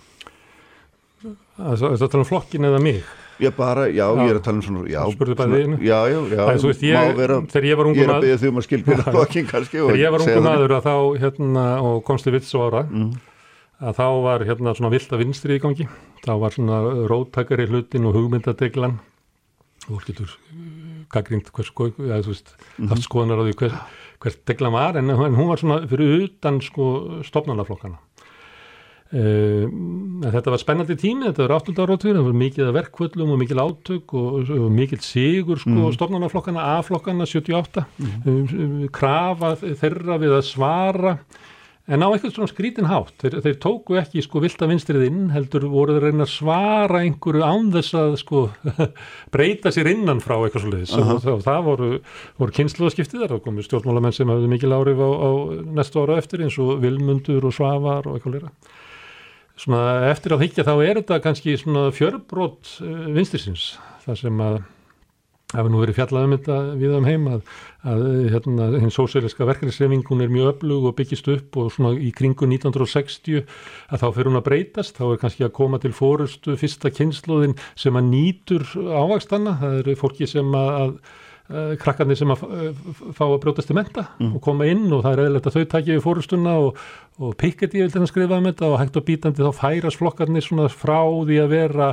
[1.22, 3.02] Það er að tala um flokkin eða mig.
[3.42, 4.22] Já, bara, já, Já.
[4.22, 7.16] ég er að tala um svona, já, svona, já, já, já, þú veist, má ég,
[7.18, 10.26] vera, þegar ég er að beða því um að skilgreina flokkin kannski þegar ég var
[10.28, 10.94] ungu maður að þá
[11.24, 13.10] hérna, og komst til vits og ára, Mm.
[13.82, 15.88] Að þá var hérna svona vilt að vinstri í gangi.
[16.26, 19.00] Þá var svona róttakari hlutin og hugmyndadeglan
[19.90, 20.30] og getur
[21.12, 22.88] gaggrínt hvers, sko, eða, þú veist, Mhm.
[22.94, 23.76] haft skoðanar á því hvers,
[24.22, 27.98] hvers deglan var en, hún var svona fyrir utan sko stopnarnaflokkana
[29.12, 29.66] Uh,
[30.24, 31.74] þetta var spennandi tími, þetta var 8.
[31.84, 35.96] áratur það var mikið að verkvöllum og mikið átök og, og mikið sigur sko mm.
[35.98, 38.14] stofnarnaflokkana, A-flokkana 78 mm.
[38.24, 41.12] uh, krafa þeirra við að svara
[41.92, 45.24] en á eitthvað svona skrítin hátt þeir, þeir tóku ekki sko vilt að vinstrið inn
[45.34, 48.44] heldur voru þeir reyna að svara einhverju án þess að sko
[49.34, 51.32] breyta sér innan frá eitthvað svolítið uh -huh.
[51.36, 51.90] og það voru,
[52.40, 55.30] voru kynsluðaskiptið þar, þá komu stjórnmálamenn sem hafði mikil árif á, á
[55.80, 58.54] næstu ára eftir eins og Vilmundur og Svavar og eitthvað lera
[59.62, 63.76] svona eftir að higgja þá er þetta kannski svona fjörbrót uh, vinstirsins
[64.06, 64.62] þar sem að
[65.52, 67.42] hafa nú verið fjallað um þetta við um heim að,
[67.94, 72.48] að hérna, hinn sósæliska verkefnisrefingun er mjög öflug og byggist upp og svona í kringu
[72.48, 76.94] 1960 að þá fyrir hún að breytast, þá er kannski að koma til fórustu fyrsta
[76.94, 80.96] kynnslóðin sem að nýtur ávagstanna, það eru fólki sem að, að
[81.82, 82.44] krakkarnir sem að
[83.16, 84.36] fá að brjótast til menta mm.
[84.38, 86.82] og koma inn og það er eðlert að þau takja við fórustuna og,
[87.20, 90.70] og Piketty vil þennan skrifa um þetta og hægt og bítandi þá færas flokkarnir svona
[90.72, 91.90] frá því að vera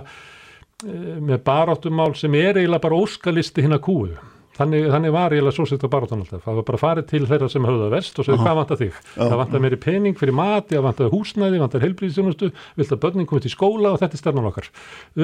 [0.86, 4.10] með baráttumál sem er eiginlega bara óskalisti hinn að kúu
[4.58, 6.42] Þannig, þannig var ég alveg svo sett á baróttan alltaf.
[6.42, 8.96] Það var bara farið til þeirra sem höfðu það verst og segja hvað vantar þig?
[8.98, 9.20] Já.
[9.20, 12.50] Það vantar meiri pening fyrir mati, það vantar húsnæði, vantar helbriðstjónustu,
[12.80, 14.70] vilt að börnin komið til skóla og þetta er stærnan okkar.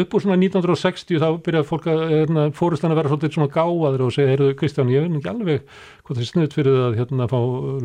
[0.04, 4.06] Upp úr svona 1960 þá byrjaði fólk að hérna, fórustan að vera svolítið svona gáðaður
[4.06, 5.66] og segja, heyrðu Kristján, ég veit ekki alveg
[6.04, 7.38] hvað það er snuðt fyrir að hérna fá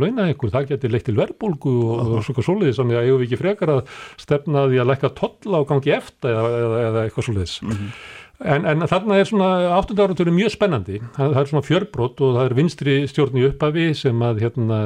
[0.03, 3.25] launa ykkur, það getur leitt til verðbólgu og, og svona svolítið, þannig að ég hef
[3.25, 7.29] ekki frekar að stefna því að lækka tolla og gangi eftir eða, eða, eða eitthvað
[7.29, 7.53] svolítið.
[7.63, 7.93] Mm -hmm.
[8.39, 9.97] En, en þarna er svona 8.
[9.99, 13.87] áratöru mjög spennandi, það, það er svona fjörbrót og það er vinstri stjórn í upphafi
[13.99, 14.77] sem að hérna,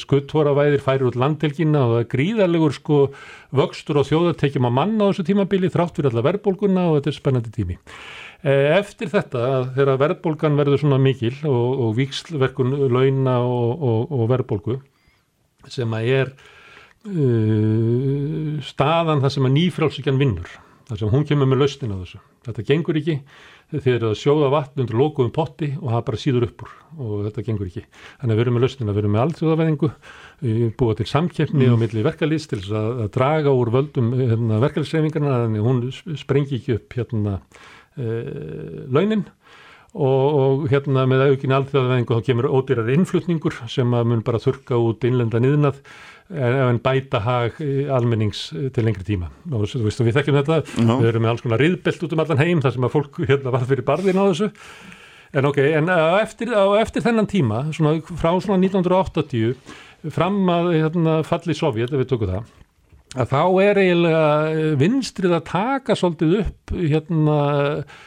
[0.00, 3.02] skuttvoravæðir færir út landhelgina og það er gríðarlegur sko
[3.60, 7.18] vöxtur og þjóðartekjum að manna á þessu tímabili þrátt fyrir alla verðbólguna og þetta er
[7.18, 7.78] spennandi tími.
[8.40, 9.44] E, eftir þetta
[9.76, 14.80] þegar verðbólgan verður svona mikil og, og vikslverkun launa og, og, og verðbólgu
[15.68, 16.34] sem að er
[17.12, 22.28] uh, staðan það sem að nýfrálsíkjan vinnur þar sem hún kemur með lausnin á þessu.
[22.42, 23.18] Þetta gengur ekki
[23.72, 27.44] þegar það sjóða vatn undir lokuðum potti og það bara síður upp úr og þetta
[27.46, 27.84] gengur ekki.
[28.20, 29.90] Þannig að við erum með lausnin að við erum með alltjóðaveðingu,
[30.80, 31.74] búa til samkeppni mm.
[31.74, 36.18] og milli verkalýst til þess að, að draga úr völdum hérna, verkalýsreifingarna þannig að hún
[36.20, 37.38] sprengi ekki upp hérna
[37.96, 38.08] e,
[38.92, 39.24] launin
[39.92, 44.78] og, og hérna með aukin alltjóðaveðingu þá kemur ódýrar innflutningur sem að mun bara þurka
[44.80, 45.82] út innlenda niðnað
[46.32, 47.58] en bæta hag
[47.92, 50.96] almennings til lengri tíma og þú veist, við þekkjum þetta no.
[51.02, 53.52] við erum með alls konar riðbelt út um allan heim þar sem að fólk hérna
[53.52, 54.48] var fyrir barðin á þessu
[55.32, 60.72] en ok, en á eftir, á eftir þennan tíma, svona frá svona 1980 fram að
[60.78, 62.61] hérna, falli Sovjet, ef við tökum það
[63.12, 67.36] að þá er eiginlega eh, vinstrið að taka svolítið upp hérna,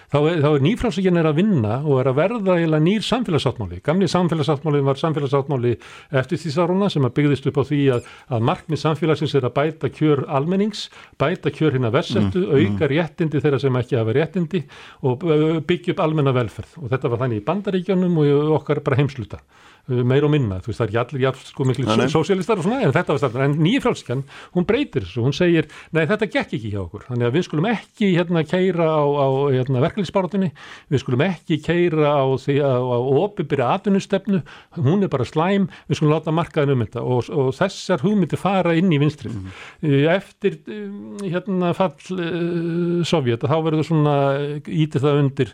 [0.10, 3.82] þá er, er nýfrálsíkinn er að vinna og er að verða eiginlega nýr samfélagsáttmáli.
[3.86, 5.76] Gamli samfélagsáttmáli var samfélagsáttmáli
[6.22, 9.56] eftir því sáruna sem að byggðist upp á því að, að markmið samfélagsins er að
[9.60, 10.88] bæta kjör almennings,
[11.22, 12.90] bæta kjör hinn að versettu, mm, auka mm.
[12.96, 14.64] réttindi þeirra sem ekki hafa réttindi
[15.06, 15.30] og
[15.70, 19.44] byggja upp almenna velferð og þetta var þannig í bandaríkjónum og okkar bara heimsluta.
[19.86, 22.80] Uh, meir og minna, þú veist það er allir jafn, sko miklu sósialistar og svona
[22.82, 24.24] en þetta var starfn, en nýjafrálskjan,
[24.56, 27.04] hún breytir þessu, hún segir, nei þetta gekk ekki hjá okkur.
[27.06, 30.50] Þannig að við skulum ekki hérna keira á, á hérna, verkefliðsbáratunni
[30.90, 34.40] við skulum ekki keira á því að opibyrja atvinnustefnu.
[34.80, 37.04] Hún er bara slæm, við skulum láta markaðin um þetta.
[37.06, 39.36] Og, og þessar hugmyndir fara inn í vinstrið.
[39.38, 39.52] Mm
[39.84, 40.08] -hmm.
[40.16, 44.18] Eftir um, hérna fall uh, Sovjet, þá verður svona
[44.66, 45.54] ítið það undir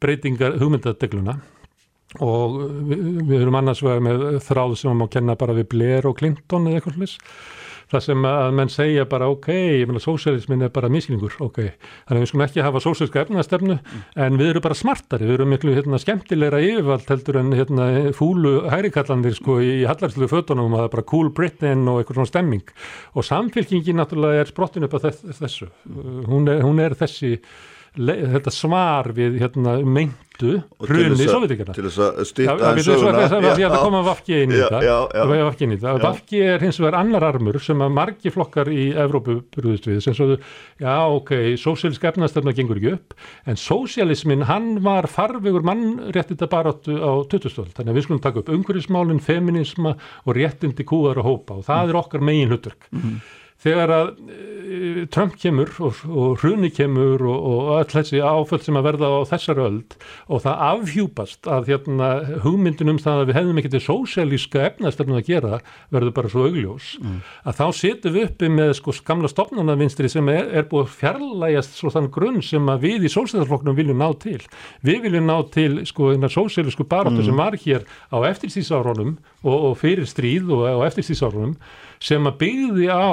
[0.00, 1.38] breytingar hugmyndadegluna
[2.18, 2.58] og
[2.90, 6.66] við, við erum annars vega með þráð sem maður kenna bara við Blair og Clinton
[6.66, 7.18] eða eitthvað slús
[7.90, 11.58] það sem að menn segja bara ok, ég meina sósialismin er bara misklingur, ok,
[12.08, 14.04] þannig að við skulum ekki hafa sósialiska efnastefnu mm.
[14.26, 18.54] en við erum bara smartari, við erum miklu hérna, skemmtilegra yfirvald heldur en hérna, fúlu
[18.70, 22.72] hærikallandir sko í hallarslu fötunum að það er bara cool Britain og eitthvað svona stemming.
[23.16, 25.70] Og samfélkingin náttúrulega er sprottin upp að þessu,
[26.30, 27.36] hún er, hún er þessi
[28.00, 33.24] þetta svar við hérna, meintu hrunni sovjetíkjana til þess að stýta en söguna.
[33.28, 35.94] það koma vafki inn í þetta.
[36.04, 40.16] vafki er hins vegar annar armur sem að margi flokkar í Evrópu brúðist við sem
[40.16, 40.38] svo,
[40.80, 43.18] já ok, sósíalisk efnastöfna gengur ekki upp
[43.50, 48.54] en sósíalismin hann var farvegur mannréttita baráttu á 2000 þannig að við skulum taka upp
[48.56, 52.88] umhverfismálinn, feminisma og réttindi kúðar og hópa og það er okkar megin hlutverk.
[52.90, 58.22] Mm -hmm þegar að e, Trump kemur og, og Hruni kemur og, og öll þessi
[58.24, 59.96] áföll sem að verða á þessar öld
[60.28, 62.10] og það afhjúpast að hérna,
[62.44, 65.60] hugmyndin um það að við hefðum ekki til sósélíska efnastöfnum að gera
[65.92, 67.18] verður bara svo augljós mm.
[67.50, 71.92] að þá setjum við uppi með sko gamla stopnarnavinstri sem er, er búið fjarlægast svo
[71.94, 74.40] þann grunn sem að við í sósélísflokknum viljum ná til.
[74.86, 77.28] Við viljum ná til sko einnar sósélísku baróttu mm.
[77.28, 81.56] sem var hér á eftirstísárunum og, og fyrir stríð og, og eftirstísárunum
[82.00, 83.12] sem að byggði á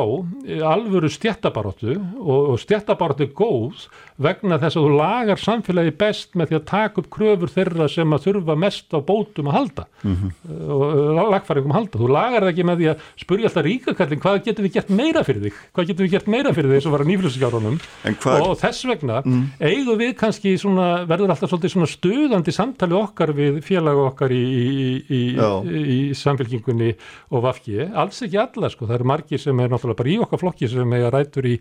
[0.71, 3.87] alvöru stjættabaróttu og, stjættabaróttu góð
[4.21, 8.15] vegna þess að þú lagar samfélagi best með því að taka upp kröfur þeirra sem
[8.15, 10.31] að þurfa mest á bótum að halda mm -hmm.
[10.73, 11.99] og lagfæringum að halda.
[12.01, 15.23] Þú lagar það ekki með því að spurja alltaf ríkakallin hvað getur við gert meira
[15.23, 15.53] fyrir þig?
[15.73, 17.77] Hvað getur við gert meira fyrir þig og var að nýflösskjárunum?
[18.47, 19.43] Og þess vegna mm.
[19.61, 24.79] eigum við kannski svona, verður alltaf svona stuðandi samtali okkar við félag okkar í, í,
[25.09, 25.21] í,
[25.97, 26.95] í samfélkingunni
[27.29, 27.85] og vafki.
[27.93, 28.87] Alls ekki alla sko.
[28.87, 31.57] Það eru margi sem er náttúrulega bara í okkar flokki sem eiga rætur í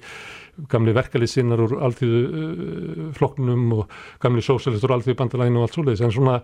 [0.71, 3.93] gamli verkalið sinnar úr alþjóðu flokknum og
[4.23, 6.39] gamli sósalistur úr alþjóðu bandalæginu og allt svoleiðis en svona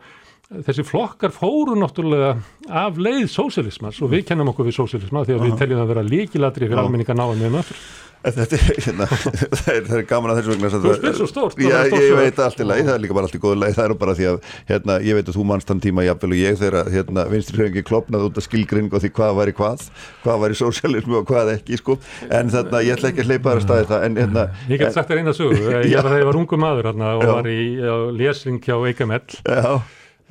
[0.51, 2.34] þessi flokkar fóru náttúrulega
[2.68, 5.51] af leið sósilismas og við kennum okkur við sósilisma því að uh -huh.
[5.51, 7.76] við teljum að vera líkilatri fyrir almenninga náðum með öllur.
[8.22, 9.07] Þetta er, hérna,
[9.59, 12.12] það, er, það er gaman að þessu vegna Þú spyrir svo stórt Já, ég, ég
[12.14, 14.14] veit allt í lagi, það er líka bara allt í góðu lagi það er bara
[14.14, 14.36] því að,
[14.68, 17.82] hérna, ég veit að þú mannst þann tíma jafnvel og ég þegar, hérna, vinstri hrefingi
[17.88, 19.82] klopnaði út af skilgring og því hvað var í hvað
[20.22, 21.99] hvað var í sósialismu og hvað ekki, sko.
[22.30, 24.95] En þarna, ég ætla ekki að hleypa þar að staði það en, hérna Ég get
[24.95, 27.59] sagt þér eina sög ég var þegar ég var ungu maður, og var í
[28.22, 29.26] lesing hjá Eikamell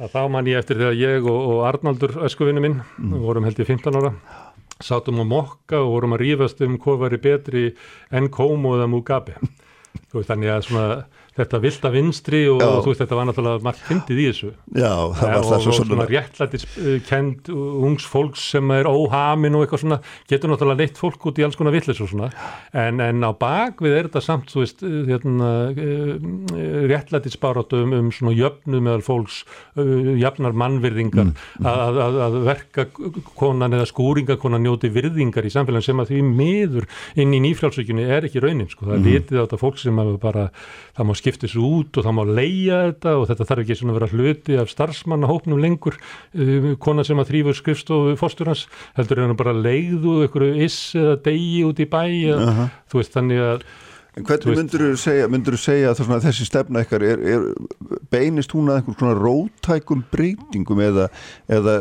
[0.09, 3.17] þá man ég eftir þegar ég og, og Arnaldur, öskuvinnu minn, mm.
[3.21, 4.15] vorum held ég 15 ára
[4.81, 7.65] sátum á mokka og vorum að rífast um hvað var betri
[8.09, 9.37] enn Komo eða Mugabe
[10.11, 10.85] þannig að svona
[11.37, 14.49] þetta vilt að vinstri og, og þú veist þetta var náttúrulega margt fyndið í þessu.
[14.75, 16.65] Já, það var það svo svona réttlættis
[17.07, 21.45] kend ungs fólks sem er óhamin og eitthvað svona getur náttúrulega leitt fólk út í
[21.47, 22.31] alls konar vittlis og svona.
[22.75, 26.11] En, en á bakvið er þetta samt þú veist hérna, eh,
[26.91, 29.41] réttlættisbarátum um svona jöfnu meðal fólks
[29.77, 31.31] jöfnar mannvirðingar.
[31.31, 31.71] Mm, mm.
[31.71, 32.87] Að, að, að verka
[33.39, 38.27] konan eða skúringakonan njóti virðingar í samfélagin sem að því miður inn í nýfrálsvíkjunni er
[38.27, 39.07] ekki raunin sko, það mm.
[39.07, 40.47] litið á þetta fólk sem að bara
[40.97, 43.99] það má skiptis út og það má leia þetta og þetta þarf ekki svona að
[43.99, 45.99] vera hluti af starfsmannahópnum lengur
[46.33, 48.65] um, kona sem að þrýfur skrifstofu fórsturans
[48.97, 52.75] heldur en bara leiðu einhverju is eða degi út í bæ eða, uh -huh.
[52.91, 53.65] þú veist þannig að
[54.11, 57.45] En hvernig myndur þú segja, segja að þessi stefna ykkar er, er
[58.11, 61.05] beinist hún að einhvers konar rótækum breytingum eða,
[61.47, 61.77] eða,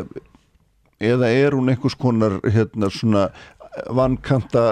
[1.11, 2.87] eða er hún einhvers konar hérna
[3.71, 4.63] svona vannkanta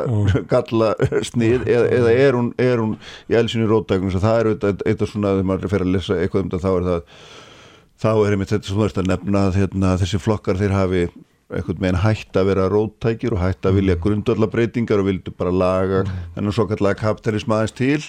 [0.49, 0.93] galla
[1.23, 2.97] snið eða, eða er hún, er hún
[3.29, 4.49] í elsinu rótækunum það er
[4.85, 7.01] eitthvað svona þegar maður fer að lesa eitthvað um þetta þá er það
[7.99, 11.03] þá er einmitt þetta sem þú ert að nefna hérna, þessi flokkar þeir hafi
[11.49, 14.03] eitthvað með einn hætt að vera rótækir og hætt að vilja mm.
[14.03, 16.19] grundvallabreitingar og vildu bara laga mm.
[16.35, 18.01] þennan svo kallega kapitalism aðeins til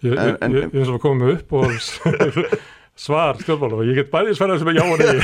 [0.00, 1.74] Ég er svo að koma upp og
[3.00, 5.14] svar stjórnmálum og ég get bæðið svarað sem er já og nei.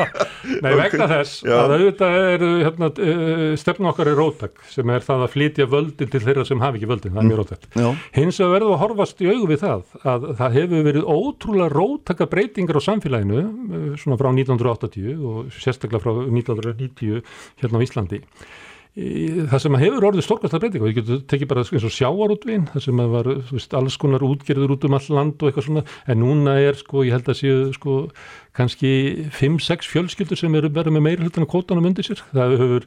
[0.64, 1.52] Nei, vegna þess já.
[1.58, 6.12] að auðvitað er hérna, eh, stefn okkar er róttak sem er það að flytja völdin
[6.12, 7.68] til þeirra sem hafi ekki völdin, það er mjög róttækt.
[8.16, 12.28] Hins vegar verður að horfast í augu við það að það hefur verið ótrúlega róttaka
[12.32, 17.22] breytingar á samfélaginu eh, svona frá 1980 og sérstaklega frá 1990
[17.60, 18.24] hérna á Íslandi
[19.50, 22.84] það sem hefur orðið stórkvæmsta breyting og ég getur tekið bara eins og sjáarútvinn það
[22.84, 26.56] sem var veist, alls konar útgerður út um all land og eitthvað svona en núna
[26.60, 27.96] er sko ég held að séu sko
[28.56, 28.92] kannski
[29.38, 32.22] 5-6 fjölskyldur sem eru verið með meira hlutan á kótanum undir sér.
[32.34, 32.86] Það hefur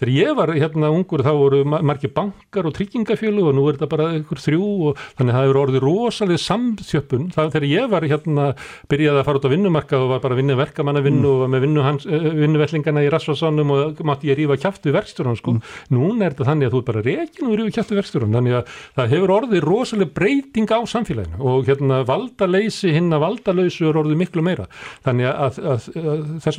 [0.00, 3.88] Þegar ég var hérna ungur þá voru margir bankar og tryggingafjölu og nú er þetta
[3.92, 7.26] bara einhver þrjú og þannig að það hefur orðið rosalega samþjöppun.
[7.34, 8.46] Það þegar ég var hérna
[8.88, 11.28] byrjaði að fara út á vinnumarkað og var bara að vinna verkamannavinnu mm.
[11.28, 15.36] og var með vinnu hans, eh, í Rassvarssonum og mátti ég rífa kæft við verkstjórun
[15.36, 15.50] sko.
[15.58, 15.60] Mm.
[15.92, 18.34] Núna er þetta þannig að þú er bara reygin og rífa kæft við verkstjórun.
[18.38, 18.64] Þannig að
[18.96, 24.20] það hefur orðið rosalega breyting á samfélaginu og hérna valdaleysi hinn að valdalöysu er orðið
[24.24, 24.64] miklu meira.
[25.04, 26.56] Þannig að, að, að þess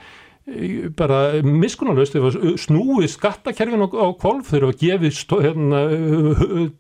[0.99, 2.17] bara miskunnulegst
[2.59, 5.83] snúið skattakerfin á, á kvolf þegar það gefið hérna,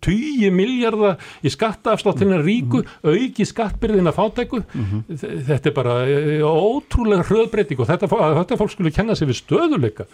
[0.03, 3.11] 20 miljardar í skattaafsláttina ríku, mm -hmm.
[3.14, 5.47] auki skattbyrðina fátæku mm -hmm.
[5.47, 10.07] þetta er bara e, ótrúlega hröðbreyting og þetta, þetta fólk skulle kenna sig við stöðuleika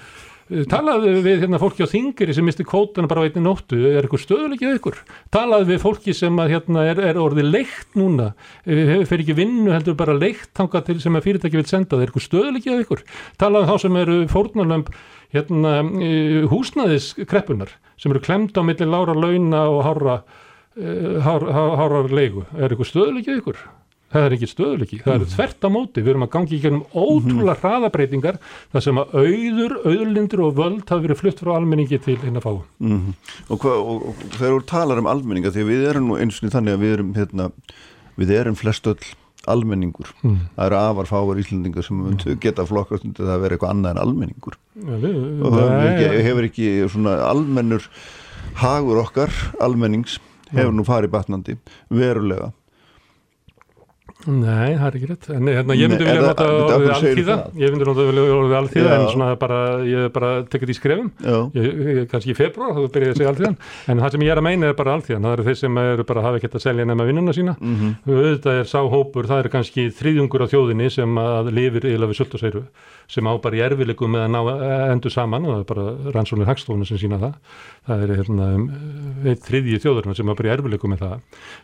[0.70, 4.22] talaðu við hérna, fólki á þingri sem misti kvótana bara á einni nóttu, er eitthvað
[4.24, 4.98] stöðuleikið ykkur?
[5.34, 8.30] Talaðu við fólki sem að, hérna, er, er orðið leikt núna,
[8.64, 12.26] fyrir ekki vinnu heldur bara leikt tanga til sem að fyrirtæki vil senda, er eitthvað
[12.26, 13.04] stöðuleikið ykkur?
[13.40, 14.92] Talaðu þá sem eru fórnarlömp
[15.36, 15.74] hérna,
[16.52, 20.20] húsnæðiskreppunar sem eru klemt á milli lára launa og hára,
[21.26, 23.66] hára, hára leigu, er eitthvað stöðuleikið ykkur?
[24.12, 25.32] Það er ekki stöðuleiki, það er mm.
[25.34, 27.60] þvert á móti við erum að gangi í gennum ótrúlega mm.
[27.62, 28.40] hraðabreitingar
[28.72, 32.46] þar sem að auður, auðlindur og völd hafi verið flutt frá almenningi til hinn að
[32.46, 33.14] fá mm.
[33.48, 36.54] og, hva, og, og þegar þú talar um almenninga því við erum nú eins og
[36.54, 37.48] þannig að við erum hérna,
[38.16, 39.10] við erum flest öll
[39.48, 40.38] almenningur, mm.
[40.56, 42.38] það eru afar fáar íslendingar sem mm.
[42.42, 45.90] geta flokkast undir það að vera eitthvað annað en almenningur ja, við, og það hefur
[45.90, 47.86] ekki, hefur ekki svona almennur
[48.58, 49.32] hagur okkar
[49.64, 50.18] almennings
[50.52, 51.56] hefur nú farið batnandi
[51.92, 52.50] verulega
[54.28, 55.28] Nei, það er ekki rétt.
[55.32, 57.36] En hérna, ég myndi vilja nota orðið alþýða.
[57.62, 61.08] ég myndi nota orðið alþýða en svona bara, ég bara tekið í skrefum.
[61.56, 63.56] Ég, ég, kannski í februar, þá byrjaði ég að segja alþýðan.
[63.88, 65.28] En það sem ég er að meina er bara alþýðan.
[65.28, 67.56] Það eru þeir sem eru bara að hafa ekkert að selja nema vinnuna sína.
[67.58, 67.96] Mhm.
[68.08, 72.20] auðvitað er sá hópur, það er kannski þriðjungur á þjóðinni sem að lifir yfirlega við
[72.20, 72.64] sult og seiru
[73.08, 76.12] sem á bara í erfileikum með að ná eh, endur saman og það er bara
[76.12, 77.38] rannsóknir hagstofuna sem sína það.
[77.88, 78.66] Það er hérna um,
[79.24, 81.14] eitt þriðji þjóðurinn sem er bara í erfileikum með það.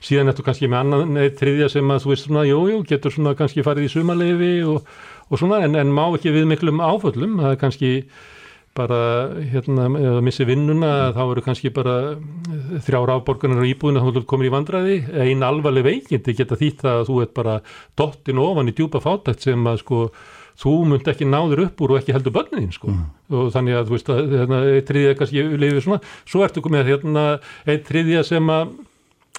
[0.08, 3.14] Síðan ertu kannski með annan eitt þriðja sem að þú veist svona, jú, jú, getur
[3.14, 4.86] svona kannski farið í sumaleifi og,
[5.28, 7.38] og svona en, en má ekki við miklum áföllum.
[7.42, 7.92] Það er kannski
[8.74, 9.00] bara
[9.52, 14.24] hérna, eða missi vinnuna þá eru kannski bara eh, þrjár afborgunar á íbúðinu þá þú
[14.30, 14.96] komin í vandræði.
[15.24, 17.58] Ein alvarleg veikindi geta þýtt að þú ert bara
[17.98, 20.00] dottin ofan í djúpa fátækt sem að sko
[20.60, 22.92] þú munt ekki náður upp úr og ekki heldur börnin sko.
[23.34, 26.00] og þannig að þú veist að hérna, eitt þriðja kannski lifið svona.
[26.26, 27.24] Svo ertu komið hérna
[27.66, 28.74] eitt þriðja sem að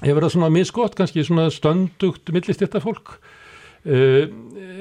[0.03, 3.17] hefur það svona misgott kannski svona stöndugt millistyrta fólk
[3.85, 4.31] Uh,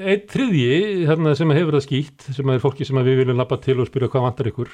[0.01, 3.75] einn þriðji hérna, sem hefur það skýtt sem er fólki sem við viljum lappa til
[3.77, 4.71] og spyrja hvað vantar ykkur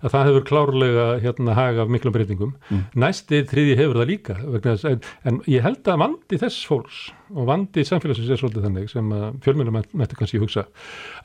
[0.00, 2.54] að það hefur klárlega hérna, haga miklum breytingum.
[2.96, 7.02] Næsti þriðji hefur það líka þess, en, en ég held að vandi þess fólks
[7.34, 9.14] og vandi samfélagsins er svolítið þannig sem
[9.44, 10.64] fjölmjölum mættu kannski hugsa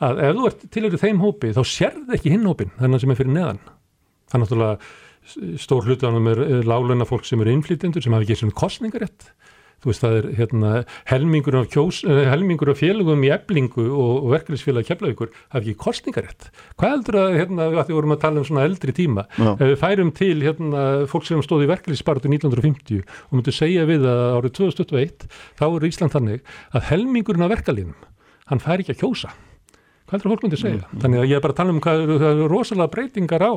[0.03, 3.15] að ef þú ert til yfir þeim hópi þá sérð ekki hinn hópin þannig sem
[3.15, 3.63] er fyrir neðan.
[4.27, 4.91] Það er náttúrulega
[5.61, 9.29] stór hlutanum er, er láluna fólk sem eru innflytjendur sem hafi ekki svona kostningarétt
[9.79, 10.69] þú veist það er hérna,
[11.07, 15.77] helmingur, af kjós, eh, helmingur af félagum í eblingu og, og verkefnisfélag keflaugur hafi ekki
[15.79, 19.53] kostningarétt hvað heldur að, hérna, að því vorum að tala um svona eldri tíma Já.
[19.55, 24.03] ef við færum til hérna, fólk sem stóði í verkefnisbaratu 1950 og myndu segja við
[24.11, 25.27] að árið 2021
[25.61, 26.43] þá er Ísland þannig
[26.75, 27.95] að helmingurinn af verkalínum
[28.51, 29.31] hann fær ekki að kjósa.
[30.09, 30.87] Hvað heldur að fólk myndi segja?
[31.05, 33.53] Þannig að ég er bara að tala um hvað eru- eru rosalega breytingar á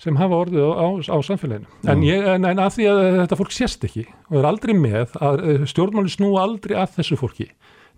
[0.00, 1.68] sem hafa orðið á, á, á samfélaginu.
[1.92, 5.16] En, ég, en, en að því að þetta fólk sést ekki og er aldrei með
[5.20, 7.50] að eh, stjórnmáli snúa aldrei að þessu fólki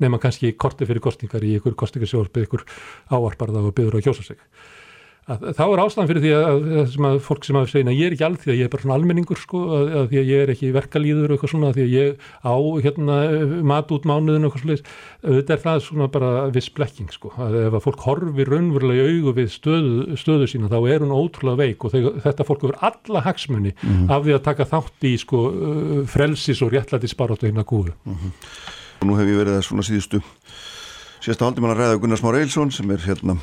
[0.03, 2.65] nema kannski korti fyrir kostningar í ykkur kostningarsjórn ykkur
[3.13, 4.41] áarparða og byður að kjósa sig.
[5.31, 7.99] Að, þá er ástæðan fyrir því að, að, sem að fólk sem að segja að
[8.01, 10.43] ég er ekki alþýða, ég er bara svona almenningur sko, að, að því að ég
[10.43, 12.55] er ekki verkalýður og eitthvað svona, að því að ég á
[12.87, 13.19] hérna,
[13.71, 14.91] mat út mánuðin og eitthvað svolítið,
[15.23, 19.15] auðvitað er það svona bara viss blekking sko, að ef að fólk horfir raunverulega í
[19.15, 22.83] augu við stöðu, stöðu sína þá er hún ótrúlega veik og þegar, þetta fólk hefur
[22.91, 23.77] alla hagsmunni
[24.11, 27.95] af því að taka þátt í sko uh, frelsis og réttlæti sparóttu hérna gúðu.
[28.11, 30.23] og nú hef ég verið að svona síðustu
[31.23, 33.39] síðasta haldi mann að ræða Gunnar Már Eilsson sem er hérna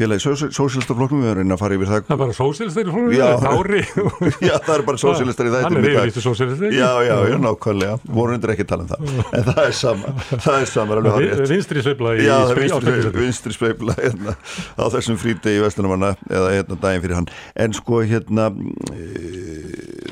[0.00, 0.24] félagi
[0.56, 3.28] sósílistaflokknum, við erum reyna að fara yfir það Það er bara sósílistar í svona, Já.
[3.44, 3.82] Kári.
[4.48, 6.00] Já, það er bara sósílistar í Hann þættinum er í dag.
[6.00, 6.74] yfirlýstu sósílistar.
[6.74, 10.14] Já, já, já, nákvæmlega, voru undir ekki að tala um það en það er sama,
[10.30, 11.44] það er sama alveg hárrétt.
[11.50, 14.36] Vinstri sveifla í Já, það er vinstri, speifla hérna,
[14.80, 17.30] á þessum frítegi vestunumanna eða hérna daginn fyrir hann
[17.66, 18.48] en sko hérna
[18.94, 19.04] e,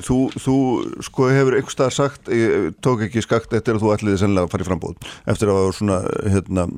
[0.04, 0.56] þú, þú
[1.08, 4.54] sko hefur einhver stað sagt, ég tók ekki skakt eftir að þú ætliði sennilega að
[4.54, 6.68] fara í frambóð eftir að hafa svona hérna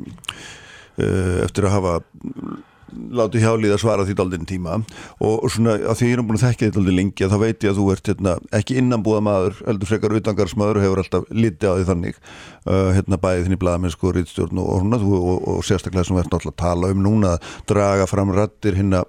[1.00, 1.92] eftir að hafa
[3.10, 4.78] látið hjálið að svara því daldinn tíma.
[5.18, 7.66] Og, svona að því ég er búin að þekka þetta daldið lengi að þá veit
[7.66, 11.70] ég að þú ert hérna, ekki innanbúða maður, heldur frekar utangarsmaður og hefur alltaf litið
[11.70, 12.20] á því þannig.
[12.60, 16.18] Uh, hérna bæðið þinn í blaðamennsku og rítstjórn og, og, og, og, og sérstaklega sem
[16.18, 19.04] við ert náttúrulega að tala um núna að draga fram rattir hérna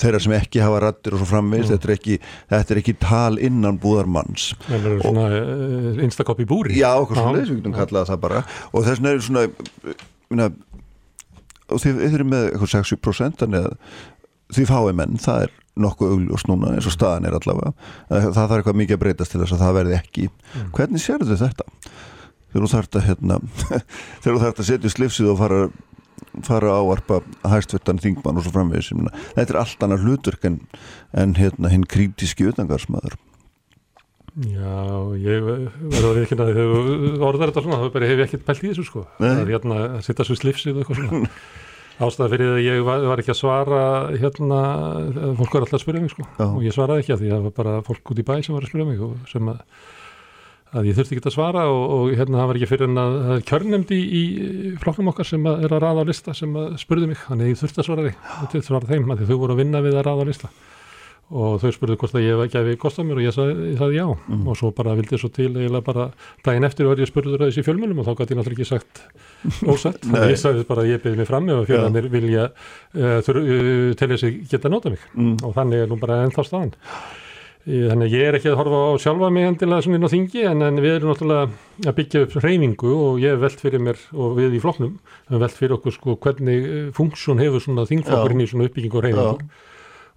[0.00, 2.16] þeirra sem ekki hafa rattir og svo framvegist þetta, er ekki,
[2.50, 6.78] þetta er ekki tal innan búðarmanns Það er svona uh, instakopp í búri.
[6.80, 8.42] Já, okkur svona leys, við getum kallað það bara.
[8.72, 10.50] Og þess vegna er svona
[11.70, 13.74] og þið, eru með eitthvað 60% þannig að
[14.50, 17.70] því fái menn, það er nokkuð augljós núna eins og staðan er allavega.
[18.08, 20.30] Það, það þarf eitthvað mikið að breytast til þess að það verði ekki.
[20.76, 21.68] Hvernig sérðu þetta?
[22.50, 23.38] þegar þú þarft að hérna,
[24.22, 25.62] þegar þú þarft að setja slifsið og fara
[26.46, 27.18] fara að áarpa
[27.48, 30.60] hæstvettan þingmann og svo framvegis þetta er allt annar hlutverk en,
[31.16, 33.16] en hérna hinn krítiski utangarsmaður
[34.30, 34.76] Já,
[35.18, 38.62] ég verður að því þegar þú orðar þetta svona, þá bara hef ég ekkert pælt
[38.62, 39.02] í þessu sko.
[39.18, 41.30] Það er hérna að sitta svo slifsið og eitthvað svona.
[42.00, 43.80] Ástæða fyrir því að ég var, var ekki að svara
[44.14, 44.60] hérna,
[45.36, 46.44] fólk var alltaf að spyrja mig sko Já.
[46.46, 48.56] og ég svaraði ekki að því að það var bara fólk út í bæ sem
[48.56, 49.58] var að spyrja mig og sem að,
[50.80, 53.18] að ég þurfti ekki að svara og, og hérna það var ekki fyrir en að
[53.26, 56.56] það er kjörnemdi í, í flokknum okkar sem að er að raða á lista sem
[56.62, 59.24] að spurði mig, þannig að ég þurfti að svara því til að svara þeim, að
[59.28, 60.52] þau voru að vinna við að raða á lista
[61.30, 63.98] og þau spurðu hvort að ég gefi kost á mér og ég sagði, ég sagði
[64.00, 64.06] já.
[64.50, 66.08] Og svo bara vildi svo til eiginlega bara
[66.46, 69.02] daginn eftir var ég spurður að þessi fjölmjölum og þá gæti ég náttúrulega ekki sagt
[69.70, 73.16] ósett og ég sagði bara að ég beði mig fram ef að fjölmjölnir vilja uh,
[73.26, 75.06] þur, uh, til þessi geta nota mig.
[75.14, 75.36] Mm.
[75.46, 76.74] og þannig er nú bara ennþá staðan.
[77.68, 80.14] Ég- Þannig að ég er ekki að horfa á sjálfa mig endilega svona inn á
[80.14, 83.82] þingi en, en við erum náttúrulega að byggja upp reyningu og ég hef velt fyrir
[83.84, 84.94] mér og við í flokknum
[85.28, 86.64] hef velt fyrir okkur sko hvernig
[86.96, 89.50] funksjón hefur svona þingflokkurinn í svona uppbyggingu og reyningu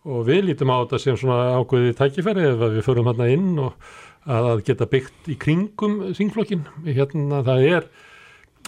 [0.03, 3.77] og við lítum á þetta sem svona ákveði tækifæri ef við förum hérna inn og
[4.23, 6.65] að geta byggt í kringum þingflokkin.
[6.87, 7.87] Hérna það er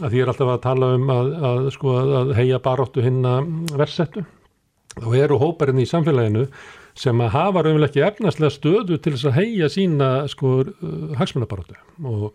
[0.04, 3.38] að því er alltaf að tala um að, að, sko, að heia baróttu hinna
[3.76, 4.26] versettu.
[4.96, 6.46] Þá eru hóparinn í samfélaginu
[6.96, 10.62] sem að hafa raunvel ekki efnaslega stöðu til þess að heia sína sko
[11.20, 11.76] hagsmunabaróttu
[12.08, 12.30] og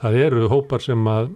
[0.00, 1.28] það eru hópar sem að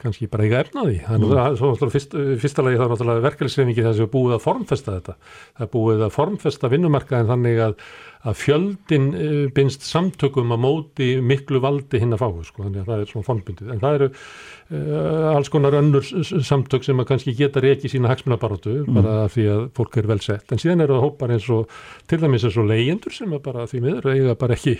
[0.00, 1.40] kannski bara eiga efnaði þannig mm.
[1.42, 5.14] að svo, fyrst, fyrsta lagi þá náttúrulega verkefliðsreiningi þess að búið að formfesta þetta.
[5.58, 7.76] Það búið að formfesta vinnumarkaðin þannig að,
[8.24, 12.90] að fjöldin uh, binst samtökum að móti miklu valdi hinn að fá sko, þannig að
[12.92, 13.72] það er svona formbundið.
[13.74, 16.12] En það eru uh, alls konar önnur
[16.50, 19.00] samtök sem að kannski geta reiki sína hagsmunabarótu mm.
[19.00, 20.46] bara því að fólk er vel sett.
[20.50, 21.80] En síðan eru það hópar eins og
[22.10, 24.78] til dæmis eins og leyendur sem að bara því miður eiga bara ekki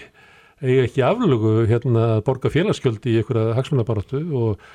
[0.62, 4.66] eiga ekki aflugu hérna að borga félagsskjöldi í einhverja hagsmunabarótu og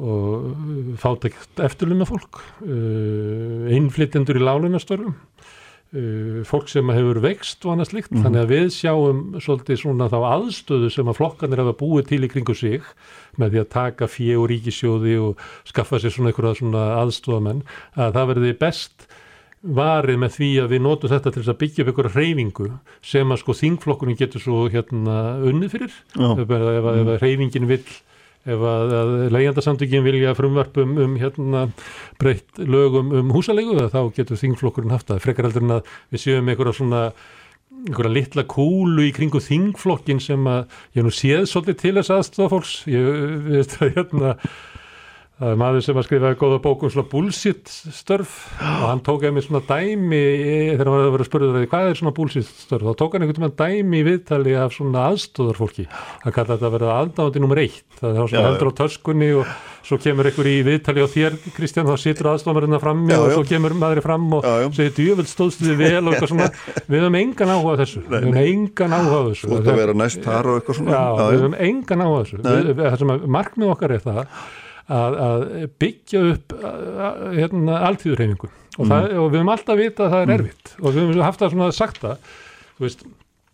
[0.00, 7.90] og fátækt eftirluna fólk uh, innflytjendur í lálunastörfum uh, fólk sem hefur vext og annað
[7.90, 8.24] slikt, mm -hmm.
[8.24, 12.32] þannig að við sjáum svolítið svona þá aðstöðu sem að flokkanir hafa búið til í
[12.32, 12.82] kringu sig
[13.36, 17.62] með því að taka fjö og ríkisjóði og skaffa sér svona einhverja svona aðstöðamenn
[17.96, 19.08] að það verði best
[19.62, 22.70] varið með því að við notum þetta til þess að byggja upp einhverja reyfingu
[23.02, 25.92] sem að sko þingflokkurinn getur svo hérna unnið fyrir.
[26.18, 27.86] Ef, ef, ef reyfingin vill
[28.42, 31.66] ef að, að leigjandarsamtökin vilja frumvarpum um hérna
[32.20, 35.22] breytt lögum um húsalegu þá getur þingflokkurinn haft það.
[35.26, 37.04] Frekar heldur en að við séum einhverja svona
[37.82, 40.66] einhverja litla kúlu í kringu þingflokkin sem að
[40.96, 43.08] ég nú séð svolítið til þess aðstofa fólks ég
[43.48, 44.34] veist að hérna
[45.40, 48.36] það er maður sem að skrifa góða bókum svona bullshit störf.
[48.62, 50.22] Og hann tók einmitt svona dæmi
[50.76, 52.86] þegar hann var að vera að spurða hvað er svona bullshit störf?
[52.86, 53.58] Þá tók hann einhvern veginn
[53.88, 57.84] dæmi í viðtali af svona aðstóðarfólki hann kallaði þetta að vera aðdáðandi nummer eitt.
[57.98, 59.52] Það er svona heldur á töskunni og
[59.82, 63.74] svo kemur einhver í viðtali á þér Kristján þá situr aðstofamörðina frammi og svo kemur
[63.74, 64.66] maðurinn fram og já, já.
[64.78, 66.48] segir djúvöld stóðst þið vel og eitthvað svona.
[66.92, 68.02] Við höfum engan áhuga þessu.
[68.06, 69.48] Við höfum engan áhuga þessu.
[69.48, 70.94] Þú ætti að vera næst þar og eitthvað svona.
[70.94, 72.42] Já, við höfum engan áhuga þessu.
[72.82, 74.22] Það sem markmið okkar er það
[74.88, 75.44] að, að
[75.82, 76.54] byggja upp
[77.36, 78.92] hérna, alltíðurhefingu og, mm.
[78.92, 80.36] og við höfum alltaf vita að það er mm.
[80.38, 82.32] erfitt og við höfum haft það svona sagt það
[82.72, 83.04] þú veist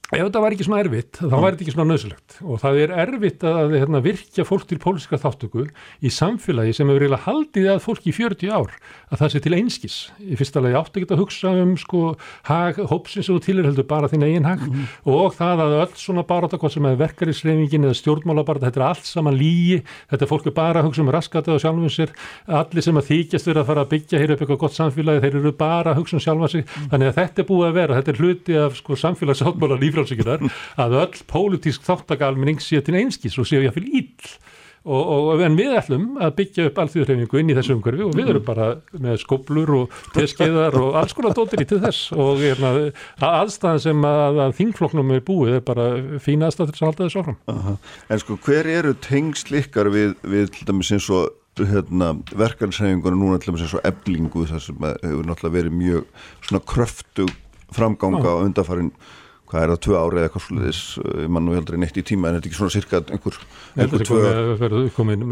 [0.08, 2.92] ef þetta var ekki svona erfitt, þá var þetta ekki svona nöðsulegt og það er
[3.04, 5.66] erfitt að hérna, virkja fólk til póliska þáttöku
[6.00, 8.72] í samfélagi sem hefur eiginlega haldið að fólk í 40 ár
[9.08, 9.96] að það sé til einskis.
[10.24, 12.00] Í fyrsta lagi átti ekki að hugsa um sko
[12.48, 14.60] hag, hópsins og tilirheldur bara þín eigin hag.
[14.64, 14.88] Mm.
[15.12, 19.06] Og það að öll svona baráta hvað sem er verkarísreifingin eða stjórnmálabarta, þetta er allt
[19.08, 22.10] saman lígi þetta er fólku bara að hugsa um raskatið og sjálfum sér,
[22.60, 25.20] allir sem að þykjast verið að fara að byggja hér upp eitthvað gott samfélagi,
[29.98, 34.38] bara að að að að öll pólitísk þáttakalmenning sé til einskís og séu jáfnvel íll
[34.88, 38.30] og, og en við ætlum að byggja upp alþjóðreifingu inn í þessu umhverfi og við
[38.32, 42.72] erum bara með skoblur og teskeiðar og alls konar dóttir í til þess og erna,
[43.28, 45.88] aðstæðan sem að, að þingfloknum er búið er bara
[46.24, 47.40] fína aðstæð til að halda þessu áfram.
[47.52, 47.74] Aha.
[48.08, 51.28] En sko hver eru tengslikkar við, við til dæmis eins og
[51.58, 56.64] hérna, verkansreifingunum núna til dæmis eins og eblingu það sem hefur náttúrulega verið mjög svona
[56.72, 57.28] kröftu
[57.74, 58.92] framganga á undarfarin
[59.48, 60.80] hvað er það, tvö ári eða eitthvað sluðis
[61.34, 63.38] mann og heldur neitt í tíma en þetta er ekki svona cirka einhver,
[63.78, 64.22] einhver tvö
[64.58, 65.24] Þetta er komið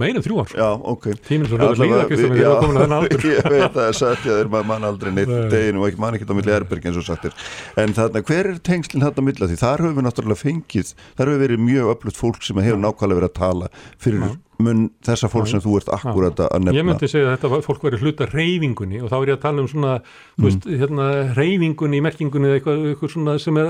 [0.00, 0.54] meina þrjú ár?
[0.54, 1.08] Já, ok.
[1.26, 3.26] Tíminn svo náður líða, Kristján, við erum komin að þennan aldur.
[3.34, 6.32] Ég veit það er sagt, já, þeir mann aldrei neitt deginu og ekki mann ekkert
[6.32, 7.36] á milli erberg eins og sagtir
[7.80, 9.50] en þarna, hver er tengslinn þarna milli?
[9.50, 12.82] Því þar höfum við náttúrulega fengið þar höfum við verið mjög öflugt fólk sem hefur
[12.84, 14.24] nákvæmlega verið að tala fyrir
[14.62, 17.82] mun þessa fólk sem þú ert akkurat að nefna Ég myndi segja að þetta fólk
[17.86, 20.04] verið hluta reyfingunni og þá er ég að tala um svona mm.
[20.44, 21.04] veist, hérna,
[21.38, 23.66] reyfingunni í merkingunni eða eitthvað, eitthvað svona sem er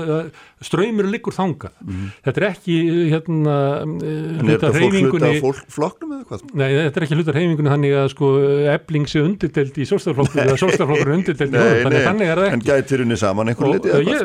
[0.65, 2.05] ströymur liggur þanga mm.
[2.27, 2.75] þetta er ekki
[3.13, 3.55] hérna,
[3.85, 6.39] En er þetta fólk hluta fólk, flokknum eða hvað?
[6.53, 8.27] Nei, þetta er ekki hluta reyfingunni þannig að sko
[8.75, 12.59] ebling sé undirtelt í sólstaflokkur eða sólstaflokkur er undirtelt í hóð þannig, er það ekki
[12.59, 13.87] En gætir henni saman einhver liti?
[14.05, 14.17] Ég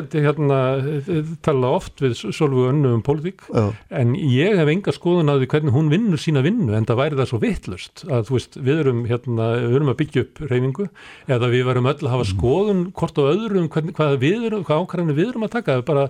[6.51, 9.93] vinnu en það væri það svo vittlust að þú veist við erum, hérna, við erum
[9.93, 10.87] að byggja upp reyningu
[11.31, 12.31] eða við verum öll að hafa mm.
[12.33, 16.07] skoðun hvort og öðrum hvern, hvað, við erum, hvað ákvæðinu við erum að taka bara,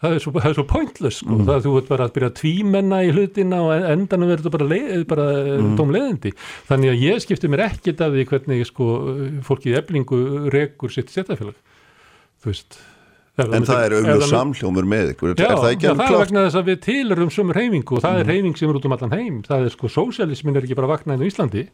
[0.00, 1.32] það er svo, það er svo pointless sko.
[1.36, 1.46] mm.
[1.48, 4.54] það er þú veit bara að byrja að tvímenna í hlutina og endanum verður þetta
[4.56, 5.26] bara, leið, bara
[5.56, 5.74] mm.
[5.80, 6.36] tómleðindi
[6.70, 8.92] þannig að ég skipti mér ekkit af því hvernig sko,
[9.48, 10.22] fólkið eblingu
[10.54, 11.58] rekur sitt setjafélag
[12.40, 12.80] þú veist
[13.46, 16.10] En það er auðvitað samhljómur með ykkur, já, er það ekki alveg klart?
[16.10, 18.20] Já, það er vegna þess að við tilurum sumur heimingu og það mm.
[18.24, 20.92] er heiming sem er út um allan heim, það er sko, sósialismin er ekki bara
[20.94, 21.66] vaknaðin í Íslandi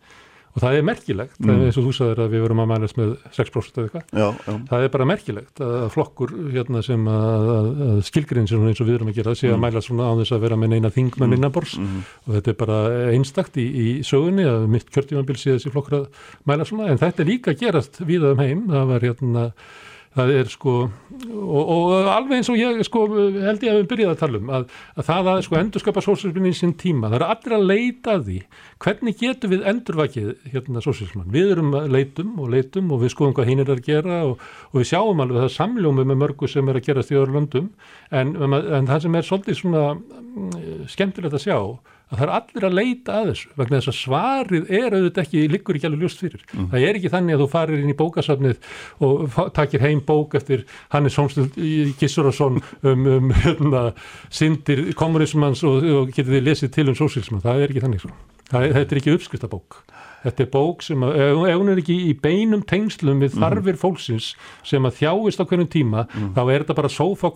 [0.57, 1.49] og það er merkilegt, mm.
[1.51, 4.61] það er eins og þú sagðir að við verum að mælast með 6% eða eitthvað,
[4.71, 7.51] það er bara merkilegt að flokkur hérna, sem að,
[7.87, 9.67] að skilgrinn sem eins og við erum að gera sé að mm.
[9.67, 11.99] mælast svona á þess að vera með neina þingmenn innanbors mm.
[12.25, 12.79] og þetta er bara
[13.11, 17.25] einstakt í, í sögunni að mitt kjörtímanbíl sé þessi flokkur að mæla svona en þetta
[17.27, 19.45] er líka gerast við um heim, það var hérna
[20.17, 24.13] það er sko og, og alveg eins og ég sko held ég að við byrjaði
[24.15, 24.67] að tala um að,
[24.97, 28.29] að það að sko endurskapa sósísmin í sín tíma það er allir að leita að
[28.29, 28.39] því.
[28.85, 33.37] Hvernig getur við endurvakið hérna sósísman við erum að leitum og leitum og við skoðum
[33.37, 36.73] hvað hinn er að gera og, og við sjáum alveg það samljómi með mörgu sem
[36.73, 37.69] er að gerast í öðru löndum.
[38.11, 41.59] En, en það sem er svolítið svona mm, skemmtilegt að sjá
[42.07, 45.43] að það er allir að leita að þessu vegna þess að svarið er auðvitað ekki,
[45.51, 46.45] liggur ekki alveg ljúst fyrir.
[46.53, 46.69] Mm.
[46.71, 48.71] Það er ekki þannig að þú farir inn í bókasafnið
[49.09, 50.63] og takir heim bók eftir
[50.95, 51.59] Hannes Holmstöld
[51.99, 53.83] Gissurason um, um hérna,
[54.31, 57.43] syndir kommunismans og, og getur þið lesið til um sósílisman.
[57.45, 58.15] Það er ekki þannig svo.
[58.47, 59.83] Það, þetta er ekki uppskriftabók.
[60.27, 61.17] Þetta er bók sem að,
[61.51, 63.43] ef hún er ekki í beinum tengslum við mhm.
[63.43, 64.35] þarfir fólksins
[64.67, 66.35] sem að þjáist á hvernig tíma, mm.
[66.39, 67.35] þá er þetta bara sófa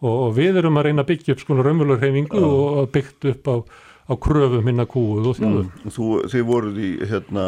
[0.00, 3.48] ruggl og við erum að reyna að byggja upp svona raunverulegur heimingu og byggt upp
[3.50, 3.56] á,
[4.10, 5.70] á kröfum minna kúuð og þjóðum.
[5.70, 5.94] Mm.
[5.94, 7.46] Þú, þið voruð í hérna,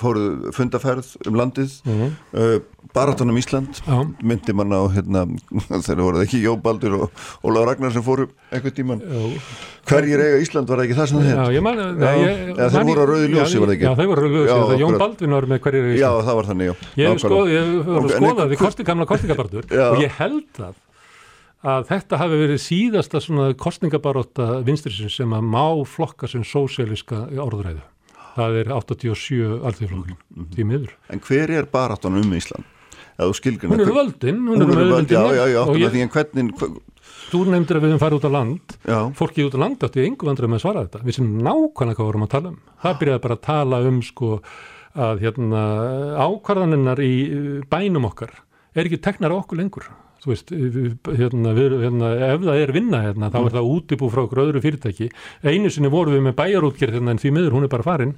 [0.00, 2.60] fóruð fundaferð um landið, mm uh,
[2.92, 4.02] Baratunum Ísland, Já.
[4.20, 5.22] myndi manna á hérna,
[5.86, 9.00] þegar voruð ekki Jóbaldur og Ólaður Ragnar sem fóru einhvern tíman.
[9.88, 13.72] Hverjir eiga Ísland var ekki það sem það eða þeir voru á rauði ljósi, var
[13.72, 13.86] það ekki?
[13.86, 16.04] Já, þeir voru á rauði ljósi, Jón Baldvin var með hverjir eiga Ísland.
[16.04, 16.92] Já, það var þannig, já.
[17.00, 20.76] Ég hef skoðað, ég kosti gamla kostningabartur og ég held það
[21.62, 27.82] að þetta hafi verið síðasta svona kostningabaróta vinstrisins sem að má flokka sem sóséliska orðræðu.
[28.32, 30.52] Það er 87 alþjóðflokkin, mm -hmm.
[30.54, 30.94] því miður.
[31.12, 32.64] En hver er barátan um Ísland?
[33.18, 35.06] Hún er völdin, hún er völdin.
[35.08, 36.54] Já, já, já, því en hvernig...
[37.32, 38.98] Þú nefndir að við höfum farið út á land, já.
[39.16, 41.00] fólkið út á land átti yngu vandrið með að svara þetta.
[41.04, 42.58] Við sem nákvæmlega hvað vorum að tala um.
[42.82, 44.40] Það byrjaði bara að tala um sko
[44.92, 45.62] að hérna
[46.20, 47.14] ákvarðaninnar í
[47.72, 48.34] bænum okkar
[48.74, 49.88] er ekki teknar á okkur lengur
[50.22, 50.52] þú veist,
[51.18, 53.54] hérna, við, hérna, ef það er vinna hérna, þá er mm.
[53.56, 55.08] það útibú frá okkur öðru fyrirtæki.
[55.42, 58.12] Einu sinni vorum við með bæjarútgerð hérna, en því miður hún er bara farin.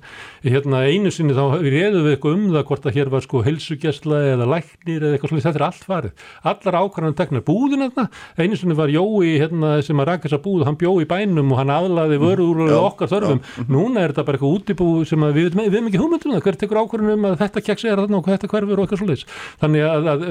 [0.44, 4.18] Hérna, einu sinni þá reyðum við eitthvað um það hvort að hér var sko helsugjastla
[4.34, 6.26] eða læknir eða eitthvað slúið, þetta er allt farið.
[6.52, 8.04] Allar ákvæmlega teknar búðin þarna,
[8.36, 11.62] einu sinni var Jói hérna, sem að raka þessa búð, hann bjó í bænum og
[11.62, 13.40] hann aðlaði vörður úr okkar þörfum.
[13.40, 13.64] Já.
[13.72, 17.16] Núna er þetta bara eitthvað útibú sem við veitum ekki húmundum það, hver tekur ákvæmlega
[17.16, 19.24] um að þetta keks er þarna og þetta hverfur og eitthvað slúið.
[19.62, 20.22] Þannig að, að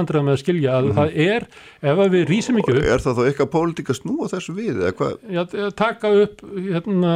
[0.00, 0.98] á í vandræða með að skilja að mm -hmm.
[0.98, 1.46] það er,
[1.80, 4.74] ef við rýsum ekki upp Er það þá eitthvað pólitík að snúa þessu við?
[5.30, 5.42] Já,
[5.76, 7.14] taka upp hérna,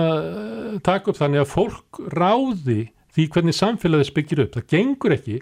[0.83, 2.81] taka upp þannig að fólk ráði
[3.15, 5.39] því hvernig samfélagið spyggir upp, það gengur ekki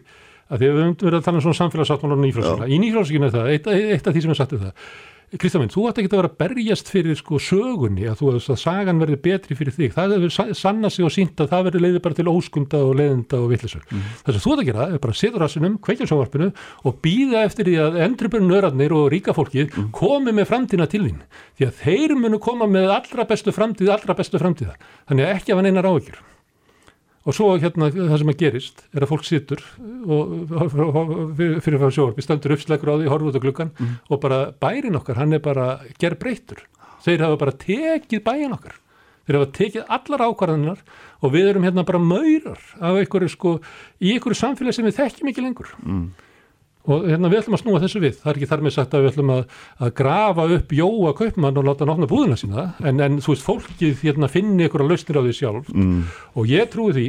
[0.53, 3.29] að því að við höfum verið að tala um svona samfélagsáttmála og nýfrálsvíkina, í nýfrálsvíkina
[3.29, 4.75] er það eitt, eitt af því sem er satt um það
[5.33, 8.59] Kristofinn, þú ætti ekki að vera að berjast fyrir sko sögunni, að þú veist að
[8.61, 12.03] sagan verði betri fyrir þig, það hefur sanna sig og sínt að það verður leiði
[12.05, 13.87] bara til óskunda og leiðinda og vittlisur.
[13.89, 14.03] Mm.
[14.27, 16.51] Það sem þú ætti að gera er bara að setja rassinum, kveikja sjónvarpinu
[16.85, 19.89] og býða eftir því að endurburnu nörarnir og ríka fólkið mm.
[19.97, 21.25] komi með framtíðina til þín,
[21.57, 24.77] því að þeir munu koma með allra bestu framtíð, allra bestu framtíða,
[25.09, 26.21] þannig að ekki af hann einar áökjur
[27.23, 29.63] og svo hérna það sem að gerist er að fólk sittur
[30.11, 30.33] og
[31.39, 33.93] fyrir fara sjóarpi stöndur uppslegur á því, horfur út á glukkan mm.
[34.11, 35.69] og bara bærin okkar, hann er bara
[36.03, 36.65] gerð breytur,
[37.05, 38.75] þeir hafa bara tekið bæin okkar,
[39.29, 40.83] þeir hafa tekið allar ákvarðanar
[41.23, 43.57] og við erum hérna bara maurar af einhverju sko
[44.03, 45.75] í einhverju samfélagi sem við þekkjum ekki lengur.
[45.87, 46.13] Mm
[46.91, 48.15] og hérna við ætlum að snúa þessu við.
[48.21, 49.43] Það er ekki þar með sagt að við ætlum að,
[49.79, 52.65] að grafa upp jóa kaupmann og láta náttúrulega búðina sína.
[52.83, 56.01] En, en þú veist fólkið hérna finni ykkur að lausnir á því sjálf mm.
[56.41, 57.07] og ég trúi því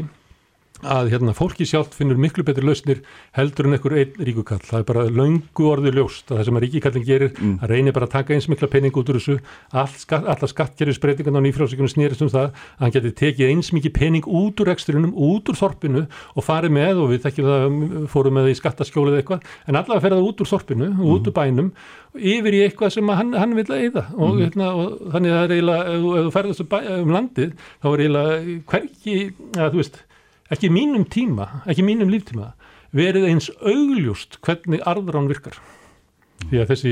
[0.84, 3.02] að hérna, fólki sjálft finnur miklu betri lausnir
[3.38, 6.66] heldur en einhver einn ríkukall það er bara laungu orði ljóst að það sem að
[6.66, 7.56] ríkikallin gerir, mm.
[7.64, 9.38] að reynir bara að taka eins mikla pening út úr þessu,
[9.72, 13.96] all skatt, alla skattgerðisbreytingan á nýfrálsíkunum snýrist um það að hann geti tekið eins mikið
[13.98, 18.38] pening út úr ekstrinum, út úr þorpinu og farið með og við þekkjum það fórum
[18.38, 21.06] með það í skattaskjólið eitthvað, en allavega ferða út úr þorpinu, mm.
[21.14, 21.74] út úr bænum
[22.14, 24.42] yfir í eitthvað sem hann, hann vil eða og, mm.
[24.44, 28.58] hérna, og þannig að það er eiginlega ef þú ferðast um landið þá er eiginlega
[28.70, 29.16] hverki,
[29.58, 30.04] að þú veist
[30.54, 32.54] ekki mínum tíma, ekki mínum líftíma
[32.94, 35.58] verið eins augljúst hvernig arðrán virkar.
[36.50, 36.92] Því að þessi,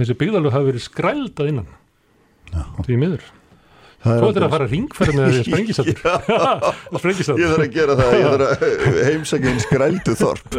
[0.00, 1.68] þessi byggðalög hafi verið skrælda innan.
[2.86, 3.28] Því miður.
[4.00, 5.98] Þú ættir að fara að ringferða með því að sprengisatur.
[7.02, 10.56] Sprengisatur Ég þarf að gera það, ég þarf að heimsækja einn skrældu þorp.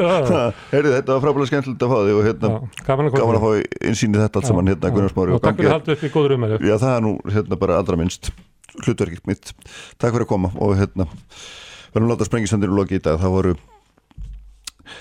[0.69, 2.51] Herri þetta var frábæðilega skemmtilegt að fá því og hérna
[2.85, 3.49] gaman að fá
[3.89, 7.97] einsýni þetta allt saman hérna Gunnarsmári og umæri Já það er nú hérna bara allra
[7.97, 8.29] minnst
[8.85, 9.55] hlutverkilt mitt.
[9.97, 11.09] Takk fyrir að koma og hérna
[11.93, 13.19] verðum að láta sprengisandir og loki í dag.
[13.21, 13.55] Það voru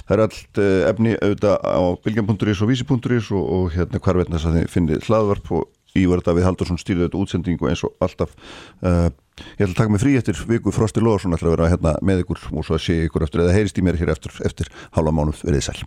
[0.06, 4.48] það er allt eh, efni auðvitað á bilgjan.is og vísi.is og, og hérna hvar veitnast
[4.48, 5.68] að þið finnir hlaðvarp og
[5.98, 8.36] Ívar Davíð Haldursson stýrði auðvitað útsendingu eins og alltaf.
[8.78, 9.08] Uh,
[9.56, 10.74] ég ætla að taka mig frí eftir viku.
[10.74, 13.56] Frosti Lóðarsson ætla að vera hérna með ykkur og svo að sé ykkur eftir eða
[13.58, 15.42] heyrist í mér hér eftir, eftir halva mánuð.
[15.48, 15.82] Verið sæl